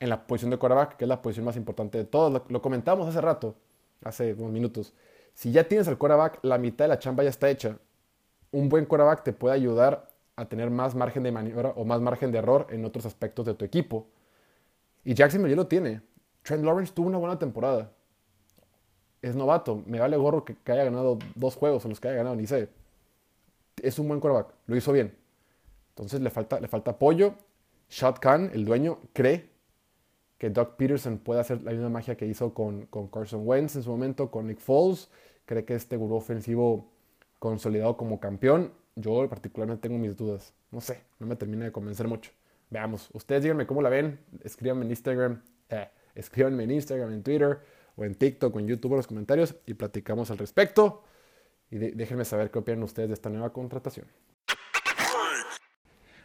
en 0.00 0.08
la 0.08 0.26
posición 0.26 0.50
de 0.50 0.56
quarterback, 0.56 0.96
que 0.96 1.04
es 1.04 1.08
la 1.08 1.22
posición 1.22 1.46
más 1.46 1.54
importante 1.54 1.96
de 1.96 2.06
todos. 2.06 2.32
Lo, 2.32 2.44
lo 2.48 2.60
comentamos 2.60 3.06
hace 3.06 3.20
rato, 3.20 3.54
hace 4.02 4.34
unos 4.34 4.50
minutos. 4.50 4.94
Si 5.32 5.52
ya 5.52 5.62
tienes 5.68 5.86
el 5.86 5.96
quarterback, 5.96 6.40
la 6.42 6.58
mitad 6.58 6.86
de 6.86 6.88
la 6.88 6.98
chamba 6.98 7.22
ya 7.22 7.30
está 7.30 7.48
hecha. 7.50 7.78
Un 8.50 8.68
buen 8.68 8.86
quarterback 8.86 9.22
te 9.22 9.32
puede 9.32 9.54
ayudar 9.54 10.08
a 10.34 10.48
tener 10.48 10.70
más 10.70 10.96
margen 10.96 11.22
de 11.22 11.30
maniobra 11.30 11.68
o 11.76 11.84
más 11.84 12.00
margen 12.00 12.32
de 12.32 12.38
error 12.38 12.66
en 12.70 12.84
otros 12.84 13.06
aspectos 13.06 13.46
de 13.46 13.54
tu 13.54 13.64
equipo. 13.64 14.08
Y 15.04 15.14
Jacksonville 15.14 15.50
ya 15.50 15.56
lo 15.56 15.68
tiene. 15.68 16.02
Trent 16.42 16.64
Lawrence 16.64 16.92
tuvo 16.92 17.06
una 17.06 17.18
buena 17.18 17.38
temporada. 17.38 17.92
Es 19.22 19.34
novato. 19.34 19.82
Me 19.86 19.98
vale 19.98 20.16
gorro 20.16 20.44
que, 20.44 20.56
haya 20.66 20.84
ganado 20.84 21.18
dos 21.34 21.56
juegos 21.56 21.84
o 21.84 21.88
los 21.88 22.00
que 22.00 22.08
haya 22.08 22.18
ganado, 22.18 22.36
ni 22.36 22.46
sé. 22.46 22.68
Es 23.82 23.98
un 23.98 24.08
buen 24.08 24.20
quarterback. 24.20 24.54
Lo 24.66 24.76
hizo 24.76 24.92
bien. 24.92 25.14
Entonces 25.90 26.20
le 26.20 26.30
falta, 26.30 26.60
le 26.60 26.68
falta 26.68 26.92
apoyo. 26.92 27.34
Shad 27.90 28.16
Khan, 28.20 28.50
el 28.52 28.64
dueño, 28.64 28.98
cree 29.12 29.48
que 30.36 30.50
Doug 30.50 30.76
Peterson 30.76 31.18
puede 31.18 31.40
hacer 31.40 31.62
la 31.62 31.72
misma 31.72 31.88
magia 31.88 32.16
que 32.16 32.26
hizo 32.26 32.54
con, 32.54 32.86
con 32.86 33.08
Carson 33.08 33.42
Wentz 33.44 33.76
en 33.76 33.82
su 33.82 33.90
momento, 33.90 34.30
con 34.30 34.46
Nick 34.46 34.60
Foles. 34.60 35.08
Cree 35.46 35.64
que 35.64 35.74
este 35.74 35.96
gurú 35.96 36.14
ofensivo 36.14 36.92
consolidado 37.38 37.96
como 37.96 38.20
campeón. 38.20 38.72
Yo 38.94 39.28
particularmente 39.28 39.88
tengo 39.88 39.98
mis 39.98 40.16
dudas. 40.16 40.54
No 40.70 40.80
sé, 40.80 41.00
no 41.18 41.26
me 41.26 41.36
termina 41.36 41.64
de 41.64 41.72
convencer 41.72 42.06
mucho. 42.06 42.30
Veamos, 42.70 43.08
ustedes 43.12 43.42
díganme 43.42 43.66
cómo 43.66 43.80
la 43.82 43.88
ven. 43.88 44.20
Escríbanme 44.44 44.84
en 44.84 44.90
Instagram, 44.90 45.42
eh, 45.70 45.88
escríbanme 46.14 46.64
en 46.64 46.70
Instagram, 46.72 47.12
en 47.12 47.22
Twitter, 47.22 47.60
o 47.98 48.04
en 48.04 48.14
TikTok, 48.14 48.54
o 48.54 48.60
en 48.60 48.68
YouTube 48.68 48.92
en 48.92 48.98
los 48.98 49.06
comentarios 49.06 49.56
y 49.66 49.74
platicamos 49.74 50.30
al 50.30 50.38
respecto. 50.38 51.02
Y 51.70 51.76
déjenme 51.78 52.24
saber 52.24 52.50
qué 52.50 52.60
opinan 52.60 52.84
ustedes 52.84 53.08
de 53.08 53.14
esta 53.14 53.28
nueva 53.28 53.52
contratación. 53.52 54.06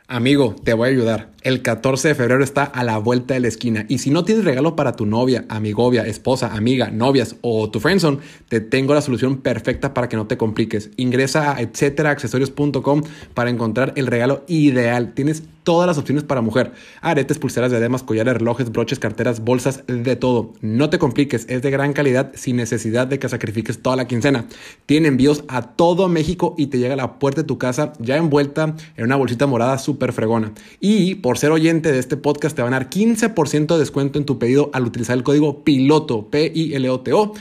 Amigo, 0.07 0.53
te 0.63 0.73
voy 0.73 0.89
a 0.89 0.91
ayudar. 0.91 1.33
El 1.43 1.61
14 1.61 2.09
de 2.09 2.15
febrero 2.15 2.43
está 2.43 2.63
a 2.63 2.83
la 2.83 2.97
vuelta 2.97 3.33
de 3.33 3.39
la 3.39 3.47
esquina. 3.47 3.85
Y 3.89 3.97
si 3.97 4.11
no 4.11 4.23
tienes 4.23 4.45
regalo 4.45 4.75
para 4.75 4.95
tu 4.95 5.05
novia, 5.05 5.45
amigovia, 5.49 6.05
esposa, 6.05 6.53
amiga, 6.53 6.89
novias 6.89 7.37
o 7.41 7.69
tu 7.69 7.79
friendzone, 7.79 8.19
te 8.47 8.61
tengo 8.61 8.93
la 8.93 9.01
solución 9.01 9.37
perfecta 9.37 9.93
para 9.93 10.07
que 10.07 10.15
no 10.15 10.27
te 10.27 10.37
compliques. 10.37 10.91
Ingresa 10.97 11.55
a 11.55 11.61
etcéteraaccesorios.com 11.61 13.03
para 13.33 13.49
encontrar 13.49 13.93
el 13.95 14.07
regalo 14.07 14.43
ideal. 14.47 15.13
Tienes 15.13 15.43
todas 15.63 15.87
las 15.87 15.97
opciones 15.97 16.23
para 16.23 16.41
mujer. 16.41 16.71
Aretes, 17.01 17.39
pulseras, 17.39 17.71
diademas, 17.71 18.03
collares, 18.03 18.35
relojes, 18.35 18.71
broches, 18.71 18.99
carteras, 18.99 19.41
bolsas, 19.41 19.83
de 19.87 20.15
todo. 20.15 20.53
No 20.61 20.89
te 20.89 20.99
compliques, 20.99 21.45
es 21.49 21.61
de 21.61 21.71
gran 21.71 21.93
calidad 21.93 22.31
sin 22.35 22.57
necesidad 22.57 23.07
de 23.07 23.19
que 23.19 23.29
sacrifiques 23.29 23.81
toda 23.81 23.95
la 23.95 24.07
quincena. 24.07 24.45
Tiene 24.85 25.07
envíos 25.09 25.43
a 25.47 25.61
todo 25.61 26.07
México 26.07 26.55
y 26.57 26.67
te 26.67 26.79
llega 26.79 26.93
a 26.93 26.97
la 26.97 27.19
puerta 27.19 27.41
de 27.41 27.47
tu 27.47 27.57
casa 27.57 27.93
ya 27.99 28.17
envuelta 28.17 28.75
en 28.95 29.05
una 29.05 29.15
bolsita 29.15 29.45
morada 29.45 29.77
súper 29.93 30.13
fregona. 30.13 30.53
Y 30.79 31.15
por 31.15 31.37
ser 31.37 31.51
oyente 31.51 31.91
de 31.91 31.99
este 31.99 32.17
podcast 32.17 32.55
te 32.55 32.61
van 32.61 32.73
a 32.73 32.79
dar 32.79 32.89
15% 32.89 33.73
de 33.73 33.79
descuento 33.79 34.17
en 34.17 34.25
tu 34.25 34.39
pedido 34.39 34.69
al 34.73 34.85
utilizar 34.85 35.17
el 35.17 35.23
código 35.23 35.63
PILOTO, 35.63 36.29
P-I-L-O-T-O. 36.29 37.33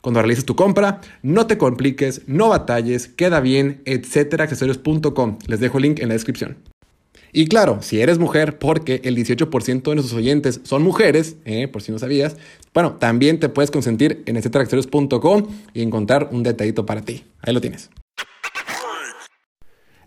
Cuando 0.00 0.20
realices 0.20 0.44
tu 0.44 0.56
compra, 0.56 1.00
no 1.22 1.46
te 1.46 1.58
compliques, 1.58 2.22
no 2.26 2.48
batalles, 2.48 3.08
queda 3.08 3.40
bien, 3.40 3.82
etcétera, 3.84 4.44
accesorios.com. 4.44 5.38
Les 5.46 5.60
dejo 5.60 5.78
el 5.78 5.82
link 5.82 6.00
en 6.00 6.08
la 6.08 6.14
descripción. 6.14 6.56
Y 7.32 7.46
claro, 7.48 7.82
si 7.82 8.00
eres 8.00 8.18
mujer, 8.18 8.58
porque 8.58 9.02
el 9.04 9.16
18% 9.16 9.82
de 9.82 9.94
nuestros 9.94 10.14
oyentes 10.16 10.60
son 10.62 10.82
mujeres, 10.82 11.36
eh, 11.44 11.68
por 11.68 11.82
si 11.82 11.92
no 11.92 11.98
sabías, 11.98 12.36
bueno, 12.72 12.94
también 12.94 13.38
te 13.38 13.50
puedes 13.50 13.70
consentir 13.70 14.22
en 14.24 14.36
etcéteraccesorios.com 14.36 15.46
y 15.74 15.82
encontrar 15.82 16.30
un 16.32 16.42
detallito 16.42 16.86
para 16.86 17.02
ti. 17.02 17.24
Ahí 17.42 17.52
lo 17.52 17.60
tienes. 17.60 17.90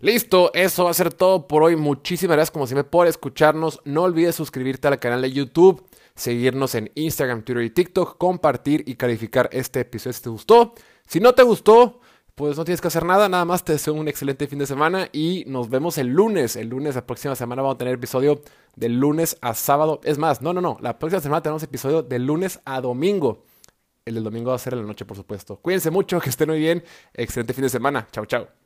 Listo, 0.02 0.50
eso 0.52 0.82
va 0.82 0.90
a 0.90 0.94
ser 0.94 1.14
todo 1.14 1.46
por 1.46 1.62
hoy. 1.62 1.76
Muchísimas 1.76 2.34
gracias 2.34 2.50
como 2.50 2.66
siempre 2.66 2.82
por 2.82 3.06
escucharnos. 3.06 3.80
No 3.84 4.02
olvides 4.02 4.34
suscribirte 4.34 4.88
al 4.88 4.98
canal 4.98 5.22
de 5.22 5.30
YouTube, 5.30 5.86
seguirnos 6.16 6.74
en 6.74 6.90
Instagram, 6.96 7.44
Twitter 7.44 7.62
y 7.62 7.70
TikTok, 7.70 8.18
compartir 8.18 8.82
y 8.88 8.96
calificar 8.96 9.48
este 9.52 9.78
episodio 9.78 10.12
si 10.14 10.22
te 10.22 10.28
gustó. 10.28 10.74
Si 11.06 11.20
no 11.20 11.34
te 11.34 11.44
gustó, 11.44 12.00
pues 12.34 12.56
no 12.56 12.64
tienes 12.64 12.80
que 12.80 12.88
hacer 12.88 13.04
nada, 13.04 13.28
nada 13.28 13.44
más 13.44 13.62
te 13.62 13.74
deseo 13.74 13.94
un 13.94 14.08
excelente 14.08 14.48
fin 14.48 14.58
de 14.58 14.66
semana 14.66 15.08
y 15.12 15.44
nos 15.46 15.70
vemos 15.70 15.96
el 15.98 16.08
lunes. 16.08 16.56
El 16.56 16.70
lunes, 16.70 16.96
la 16.96 17.06
próxima 17.06 17.36
semana 17.36 17.62
vamos 17.62 17.76
a 17.76 17.78
tener 17.78 17.94
episodio 17.94 18.42
de 18.74 18.88
lunes 18.88 19.38
a 19.40 19.54
sábado. 19.54 20.00
Es 20.02 20.18
más, 20.18 20.42
no, 20.42 20.52
no, 20.52 20.60
no, 20.60 20.78
la 20.80 20.98
próxima 20.98 21.22
semana 21.22 21.44
tenemos 21.44 21.62
episodio 21.62 22.02
de 22.02 22.18
lunes 22.18 22.58
a 22.64 22.80
domingo. 22.80 23.44
El 24.04 24.16
del 24.16 24.24
domingo 24.24 24.50
va 24.50 24.56
a 24.56 24.58
ser 24.58 24.72
en 24.72 24.80
la 24.80 24.86
noche, 24.86 25.04
por 25.04 25.16
supuesto. 25.16 25.58
Cuídense 25.58 25.92
mucho, 25.92 26.18
que 26.20 26.30
estén 26.30 26.48
muy 26.48 26.58
bien. 26.58 26.82
Excelente 27.14 27.54
fin 27.54 27.62
de 27.62 27.70
semana. 27.70 28.08
Chao, 28.10 28.26
chao. 28.26 28.61